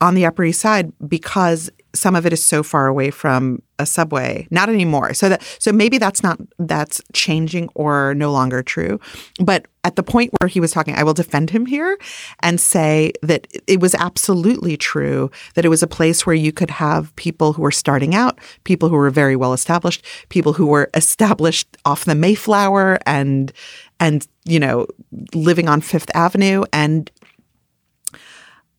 on 0.00 0.14
the 0.14 0.26
Upper 0.26 0.44
East 0.44 0.60
Side 0.60 0.92
because 1.06 1.70
some 1.94 2.16
of 2.16 2.26
it 2.26 2.32
is 2.32 2.44
so 2.44 2.62
far 2.62 2.86
away 2.86 3.10
from 3.10 3.62
a 3.78 3.86
subway. 3.86 4.46
Not 4.50 4.68
anymore. 4.68 5.14
So 5.14 5.28
that 5.28 5.42
so 5.58 5.72
maybe 5.72 5.98
that's 5.98 6.22
not 6.22 6.38
that's 6.58 7.00
changing 7.12 7.68
or 7.74 8.14
no 8.14 8.30
longer 8.30 8.62
true. 8.62 9.00
But 9.40 9.66
at 9.82 9.96
the 9.96 10.02
point 10.02 10.32
where 10.38 10.48
he 10.48 10.60
was 10.60 10.72
talking, 10.72 10.94
I 10.94 11.02
will 11.02 11.14
defend 11.14 11.50
him 11.50 11.66
here 11.66 11.98
and 12.40 12.60
say 12.60 13.12
that 13.22 13.46
it 13.66 13.80
was 13.80 13.94
absolutely 13.94 14.76
true 14.76 15.30
that 15.54 15.64
it 15.64 15.68
was 15.68 15.82
a 15.82 15.86
place 15.86 16.26
where 16.26 16.34
you 16.34 16.52
could 16.52 16.70
have 16.70 17.14
people 17.16 17.52
who 17.52 17.62
were 17.62 17.70
starting 17.70 18.14
out, 18.14 18.38
people 18.64 18.88
who 18.88 18.96
were 18.96 19.10
very 19.10 19.36
well 19.36 19.52
established, 19.52 20.04
people 20.28 20.52
who 20.52 20.66
were 20.66 20.90
established 20.94 21.76
off 21.84 22.04
the 22.04 22.14
Mayflower 22.14 22.98
and 23.06 23.52
and 24.00 24.26
you 24.44 24.60
know 24.60 24.86
living 25.34 25.68
on 25.68 25.80
Fifth 25.80 26.10
Avenue 26.14 26.64
and 26.72 27.10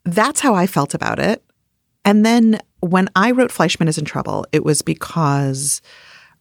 that's 0.06 0.40
how 0.40 0.54
I 0.54 0.68
felt 0.68 0.94
about 0.94 1.20
it. 1.20 1.44
And 2.06 2.26
then 2.26 2.60
when 2.80 3.10
I 3.16 3.32
wrote 3.32 3.52
Fleishman 3.52 3.88
is 3.88 3.98
in 3.98 4.06
trouble, 4.06 4.46
it 4.52 4.64
was 4.64 4.82
because 4.82 5.82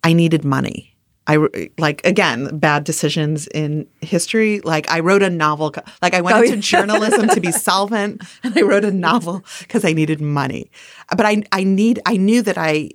I 0.04 0.12
needed 0.12 0.44
money. 0.44 0.90
I 1.26 1.38
like 1.78 2.04
again 2.04 2.58
bad 2.58 2.84
decisions 2.84 3.46
in 3.48 3.86
history. 4.02 4.60
Like 4.60 4.90
I 4.90 5.00
wrote 5.00 5.22
a 5.22 5.30
novel. 5.30 5.74
Like 6.02 6.12
I 6.12 6.20
went 6.20 6.36
Oh, 6.36 6.42
into 6.42 6.56
yeah. 6.56 6.60
journalism 6.60 7.28
to 7.28 7.40
be 7.40 7.50
solvent, 7.50 8.22
and 8.42 8.56
I 8.58 8.60
wrote 8.60 8.84
a 8.84 8.92
novel 8.92 9.42
because 9.60 9.86
I 9.86 9.94
needed 9.94 10.20
money. 10.20 10.70
But 11.16 11.24
I 11.24 11.42
I 11.50 11.64
need 11.64 11.98
I 12.04 12.18
knew 12.18 12.42
that 12.42 12.58
I 12.58 12.90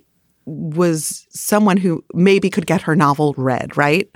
was 0.46 1.26
someone 1.30 1.76
who 1.76 2.04
maybe 2.14 2.50
could 2.50 2.66
get 2.66 2.82
her 2.82 2.94
novel 2.94 3.34
read, 3.36 3.76
right? 3.76 4.08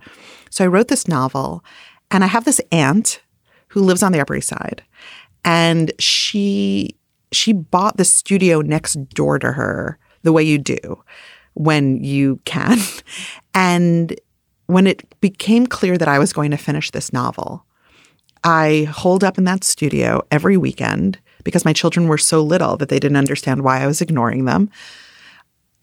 So 0.49 0.65
I 0.65 0.69
wrote 0.69 0.87
this 0.87 1.09
novel, 1.09 1.65
and 2.13 2.23
I 2.23 2.29
have 2.29 2.45
this 2.45 2.61
aunt 2.71 3.21
who 3.69 3.81
lives 3.83 4.05
on 4.05 4.13
the 4.13 4.21
Upper 4.21 4.37
East 4.37 4.49
Side, 4.49 4.85
and 5.45 5.91
she 5.99 6.97
she 7.35 7.53
bought 7.53 7.97
the 7.97 8.05
studio 8.05 8.61
next 8.61 8.95
door 9.11 9.39
to 9.39 9.53
her 9.53 9.99
the 10.23 10.33
way 10.33 10.43
you 10.43 10.59
do 10.59 11.03
when 11.55 12.03
you 12.03 12.41
can. 12.45 12.79
And 13.57 14.19
when 14.67 14.89
it 14.89 15.09
became 15.21 15.69
clear 15.69 15.97
that 15.97 16.09
I 16.09 16.19
was 16.19 16.33
going 16.33 16.51
to 16.51 16.57
finish 16.57 16.91
this 16.91 17.13
novel, 17.13 17.65
I 18.43 18.89
holed 18.91 19.23
up 19.23 19.39
in 19.39 19.45
that 19.45 19.63
studio 19.63 20.23
every 20.33 20.57
weekend 20.57 21.19
because 21.45 21.65
my 21.65 21.73
children 21.73 22.09
were 22.09 22.19
so 22.19 22.43
little 22.43 22.77
that 22.79 22.89
they 22.89 22.99
didn't 22.99 23.17
understand 23.17 23.63
why 23.63 23.81
I 23.81 23.87
was 23.87 24.01
ignoring 24.01 24.45
them. 24.45 24.71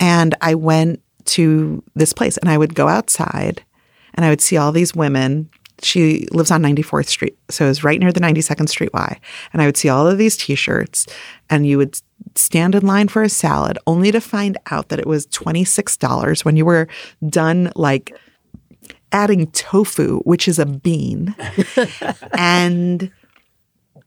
And 0.02 0.36
I 0.42 0.56
went 0.56 1.02
to 1.26 1.84
this 1.96 2.14
place 2.14 2.38
and 2.38 2.50
I 2.50 2.58
would 2.58 2.76
go 2.76 2.88
outside 2.88 3.64
and 4.14 4.26
I 4.26 4.30
would 4.30 4.42
see 4.42 4.58
all 4.58 4.72
these 4.72 4.96
women. 4.96 5.50
She 5.82 6.28
lives 6.32 6.52
on 6.52 6.62
94th 6.62 7.08
Street. 7.08 7.38
So 7.50 7.66
it 7.66 7.70
was 7.70 7.84
right 7.84 8.00
near 8.00 8.12
the 8.12 8.20
92nd 8.20 8.70
Street 8.70 8.94
Y. 8.94 9.20
And 9.54 9.62
I 9.62 9.66
would 9.66 9.78
see 9.78 9.90
all 9.90 10.08
of 10.08 10.18
these 10.18 10.38
t 10.38 10.56
shirts 10.56 11.08
and 11.50 11.66
you 11.66 11.78
would 11.78 12.00
stand 12.36 12.76
in 12.76 12.86
line 12.86 13.08
for 13.08 13.24
a 13.24 13.30
salad 13.30 13.78
only 13.88 14.12
to 14.12 14.22
find 14.22 14.58
out 14.70 14.90
that 14.90 15.00
it 15.00 15.08
was 15.08 15.28
$26 15.28 16.46
when 16.46 16.56
you 16.56 16.66
were 16.66 16.88
done 17.28 17.72
like 17.76 18.16
adding 19.12 19.48
tofu, 19.52 20.20
which 20.20 20.48
is 20.48 20.60
a 20.60 20.66
bean. 20.66 21.36
and 22.38 23.12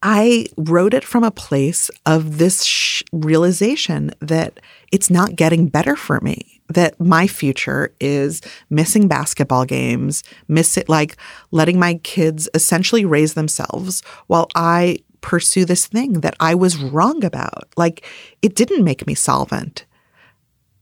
I 0.02 0.46
wrote 0.56 0.94
it 0.94 1.04
from 1.04 1.24
a 1.24 1.30
place 1.30 1.90
of 2.04 2.38
this 2.38 2.64
sh- 2.64 3.02
realization 3.12 4.10
that 4.20 4.60
it's 4.92 5.10
not 5.10 5.36
getting 5.36 5.68
better 5.68 5.96
for 5.96 6.20
me, 6.20 6.53
that 6.74 7.00
my 7.00 7.26
future 7.26 7.94
is 8.00 8.40
missing 8.70 9.08
basketball 9.08 9.64
games, 9.64 10.22
miss 10.48 10.76
it 10.76 10.88
like 10.88 11.16
letting 11.50 11.78
my 11.78 11.94
kids 12.02 12.48
essentially 12.54 13.04
raise 13.04 13.34
themselves 13.34 14.02
while 14.26 14.48
I 14.54 14.98
pursue 15.20 15.64
this 15.64 15.86
thing 15.86 16.20
that 16.20 16.36
I 16.38 16.54
was 16.54 16.76
wrong 16.76 17.24
about. 17.24 17.64
Like 17.76 18.06
it 18.42 18.54
didn't 18.54 18.84
make 18.84 19.06
me 19.06 19.14
solvent. 19.14 19.86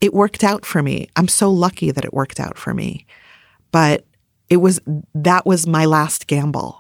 It 0.00 0.12
worked 0.12 0.42
out 0.42 0.66
for 0.66 0.82
me. 0.82 1.08
I'm 1.14 1.28
so 1.28 1.48
lucky 1.50 1.92
that 1.92 2.04
it 2.04 2.12
worked 2.12 2.40
out 2.40 2.58
for 2.58 2.74
me. 2.74 3.06
But 3.70 4.04
it 4.50 4.56
was 4.56 4.80
that 5.14 5.46
was 5.46 5.66
my 5.66 5.84
last 5.84 6.26
gamble. 6.26 6.78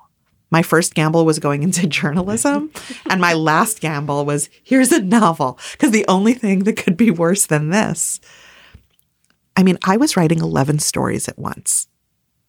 My 0.50 0.62
first 0.62 0.94
gamble 0.94 1.24
was 1.24 1.38
going 1.38 1.62
into 1.62 1.86
journalism, 2.00 2.70
and 3.08 3.20
my 3.20 3.32
last 3.32 3.80
gamble 3.80 4.26
was 4.26 4.50
here's 4.62 4.92
a 4.92 5.00
novel 5.00 5.58
because 5.72 5.92
the 5.92 6.04
only 6.08 6.34
thing 6.34 6.64
that 6.64 6.76
could 6.76 6.96
be 6.96 7.10
worse 7.10 7.46
than 7.46 7.70
this. 7.70 8.20
I 9.56 9.62
mean, 9.62 9.78
I 9.84 9.96
was 9.96 10.16
writing 10.16 10.38
11 10.38 10.78
stories 10.78 11.28
at 11.28 11.38
once. 11.38 11.88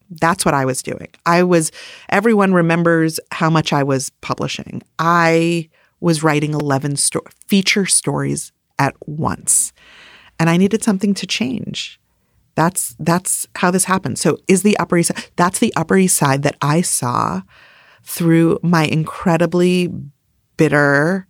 That's 0.10 0.46
what 0.46 0.54
I 0.54 0.66
was 0.66 0.84
doing. 0.84 1.08
I 1.26 1.44
was 1.44 1.72
everyone 2.10 2.54
remembers 2.54 3.20
how 3.32 3.50
much 3.50 3.74
I 3.74 3.84
was 3.84 4.12
publishing. 4.22 4.82
I 5.00 5.70
was 6.00 6.24
writing 6.24 6.54
11 6.54 6.98
sto- 6.98 7.24
feature 7.48 7.86
stories 7.86 8.52
at 8.78 8.96
once. 9.08 9.74
And 10.40 10.50
I 10.50 10.58
needed 10.58 10.84
something 10.84 11.14
to 11.16 11.26
change. 11.26 12.00
That's 12.56 12.96
that's 13.00 13.48
how 13.56 13.72
this 13.72 13.86
happened. 13.86 14.20
So 14.20 14.38
is 14.48 14.62
the 14.62 14.78
Upper 14.78 14.98
East 14.98 15.10
Side 15.10 15.26
that's 15.36 15.60
the 15.60 15.74
Upper 15.76 15.98
East 15.98 16.18
Side 16.18 16.44
that 16.44 16.58
I 16.62 16.82
saw 16.82 17.42
through 18.04 18.60
my 18.62 18.86
incredibly 18.86 19.92
bitter 20.58 21.26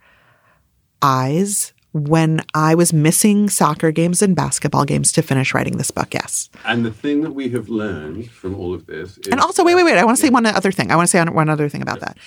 eyes 1.02 1.74
when 1.94 2.42
I 2.56 2.74
was 2.74 2.92
missing 2.92 3.50
soccer 3.50 3.92
games 3.92 4.24
and 4.24 4.36
basketball 4.36 4.84
games 4.84 5.12
to 5.12 5.22
finish 5.22 5.54
writing 5.54 5.78
this 5.78 5.92
book. 5.92 6.14
Yes. 6.14 6.50
And 6.66 6.84
the 6.84 6.92
thing 6.92 7.22
that 7.22 7.32
we 7.32 7.50
have 7.50 7.70
learned 7.70 8.32
from 8.32 8.56
all 8.56 8.74
of 8.74 8.88
this 8.88 9.20
is 9.20 9.28
And 9.32 9.40
also, 9.40 9.64
wait, 9.64 9.76
wait, 9.76 9.84
wait. 9.84 9.98
I 9.98 10.04
want 10.04 10.18
to 10.18 10.22
say 10.22 10.32
one 10.32 10.46
other 10.48 10.72
thing. 10.72 10.92
I 10.92 10.96
want 10.96 11.08
to 11.08 11.12
say 11.12 11.24
one 11.24 11.50
other 11.50 11.70
thing 11.70 11.84
about 11.84 12.00
that. 12.00 12.18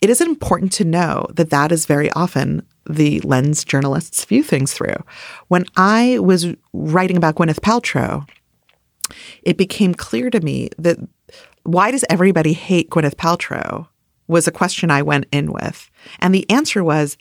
It 0.00 0.10
is 0.10 0.20
important 0.20 0.72
to 0.72 0.84
know 0.84 1.26
that 1.34 1.50
that 1.50 1.70
is 1.70 1.86
very 1.86 2.10
often 2.12 2.66
the 2.88 3.20
lens 3.20 3.64
journalists 3.64 4.24
view 4.24 4.42
things 4.42 4.72
through. 4.72 4.96
When 5.46 5.66
I 5.76 6.18
was 6.18 6.48
writing 6.72 7.16
about 7.16 7.36
Gwyneth 7.36 7.60
Paltrow, 7.60 8.28
it 9.42 9.56
became 9.56 9.94
clear 9.94 10.30
to 10.30 10.40
me 10.40 10.70
that 10.78 10.98
why 11.62 11.92
does 11.92 12.04
everybody 12.10 12.54
hate 12.54 12.90
Gwyneth 12.90 13.14
Paltrow 13.14 13.86
was 14.26 14.48
a 14.48 14.52
question 14.52 14.90
I 14.90 15.02
went 15.02 15.26
in 15.30 15.52
with. 15.52 15.90
And 16.18 16.34
the 16.34 16.48
answer 16.50 16.82
was, 16.82 17.16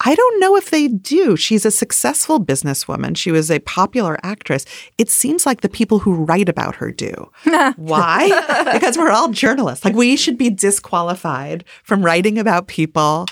I 0.00 0.14
don't 0.14 0.40
know 0.40 0.56
if 0.56 0.70
they 0.70 0.88
do. 0.88 1.36
She's 1.36 1.64
a 1.64 1.70
successful 1.70 2.38
businesswoman. 2.38 3.16
She 3.16 3.30
was 3.30 3.50
a 3.50 3.60
popular 3.60 4.18
actress. 4.22 4.66
It 4.98 5.08
seems 5.08 5.46
like 5.46 5.62
the 5.62 5.68
people 5.68 6.00
who 6.00 6.24
write 6.24 6.48
about 6.48 6.76
her 6.76 6.90
do. 6.90 7.30
Why? 7.76 8.28
because 8.72 8.98
we're 8.98 9.10
all 9.10 9.28
journalists. 9.28 9.84
Like 9.84 9.94
we 9.94 10.16
should 10.16 10.36
be 10.36 10.50
disqualified 10.50 11.64
from 11.82 12.04
writing 12.04 12.38
about 12.38 12.66
people 12.66 13.26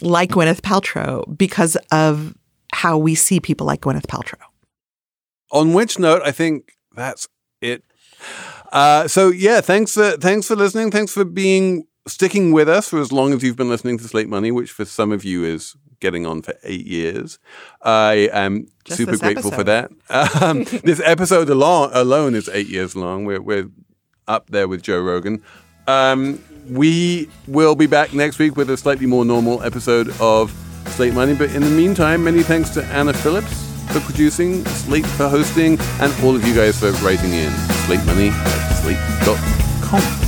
like 0.00 0.30
Gwyneth 0.30 0.62
Paltrow 0.62 1.36
because 1.36 1.76
of 1.92 2.34
how 2.72 2.96
we 2.96 3.14
see 3.14 3.38
people 3.38 3.66
like 3.66 3.82
Gwyneth 3.82 4.06
Paltrow. 4.06 4.40
On 5.50 5.74
which 5.74 5.98
note, 5.98 6.22
I 6.24 6.30
think 6.30 6.72
that's 6.94 7.28
it. 7.60 7.84
Uh, 8.72 9.08
so 9.08 9.28
yeah, 9.28 9.60
thanks 9.60 9.94
for 9.94 10.12
thanks 10.12 10.46
for 10.46 10.56
listening. 10.56 10.90
Thanks 10.90 11.12
for 11.12 11.24
being 11.24 11.86
sticking 12.06 12.52
with 12.52 12.68
us 12.68 12.88
for 12.88 12.98
as 12.98 13.12
long 13.12 13.32
as 13.32 13.42
you've 13.42 13.56
been 13.56 13.68
listening 13.68 13.98
to 13.98 14.04
Slate 14.04 14.28
Money, 14.28 14.50
which 14.50 14.70
for 14.70 14.84
some 14.84 15.12
of 15.12 15.24
you 15.24 15.44
is 15.44 15.76
getting 16.00 16.26
on 16.26 16.42
for 16.42 16.54
eight 16.62 16.86
years. 16.86 17.38
I 17.82 18.28
am 18.32 18.68
Just 18.84 18.98
super 18.98 19.16
grateful 19.16 19.50
for 19.50 19.64
that. 19.64 19.90
Um, 20.10 20.64
this 20.84 21.00
episode 21.04 21.48
alone, 21.48 21.90
alone 21.92 22.34
is 22.34 22.48
eight 22.48 22.68
years 22.68 22.96
long. 22.96 23.24
We're, 23.24 23.40
we're 23.40 23.70
up 24.26 24.50
there 24.50 24.68
with 24.68 24.82
Joe 24.82 25.00
Rogan. 25.00 25.42
Um, 25.86 26.42
we 26.68 27.28
will 27.46 27.74
be 27.74 27.86
back 27.86 28.12
next 28.12 28.38
week 28.38 28.56
with 28.56 28.70
a 28.70 28.76
slightly 28.76 29.06
more 29.06 29.24
normal 29.24 29.62
episode 29.62 30.08
of 30.20 30.52
Slate 30.88 31.14
Money. 31.14 31.34
But 31.34 31.54
in 31.54 31.62
the 31.62 31.70
meantime, 31.70 32.24
many 32.24 32.42
thanks 32.42 32.70
to 32.70 32.84
Anna 32.86 33.12
Phillips 33.12 33.66
for 33.92 34.00
producing, 34.00 34.64
Slate 34.66 35.06
for 35.06 35.28
hosting, 35.28 35.78
and 36.00 36.12
all 36.22 36.36
of 36.36 36.46
you 36.46 36.54
guys 36.54 36.78
for 36.78 36.92
writing 37.04 37.32
in. 37.32 37.52
Slate 37.86 38.04
Money 38.04 38.28
at 38.28 38.72
slate.com. 38.82 40.27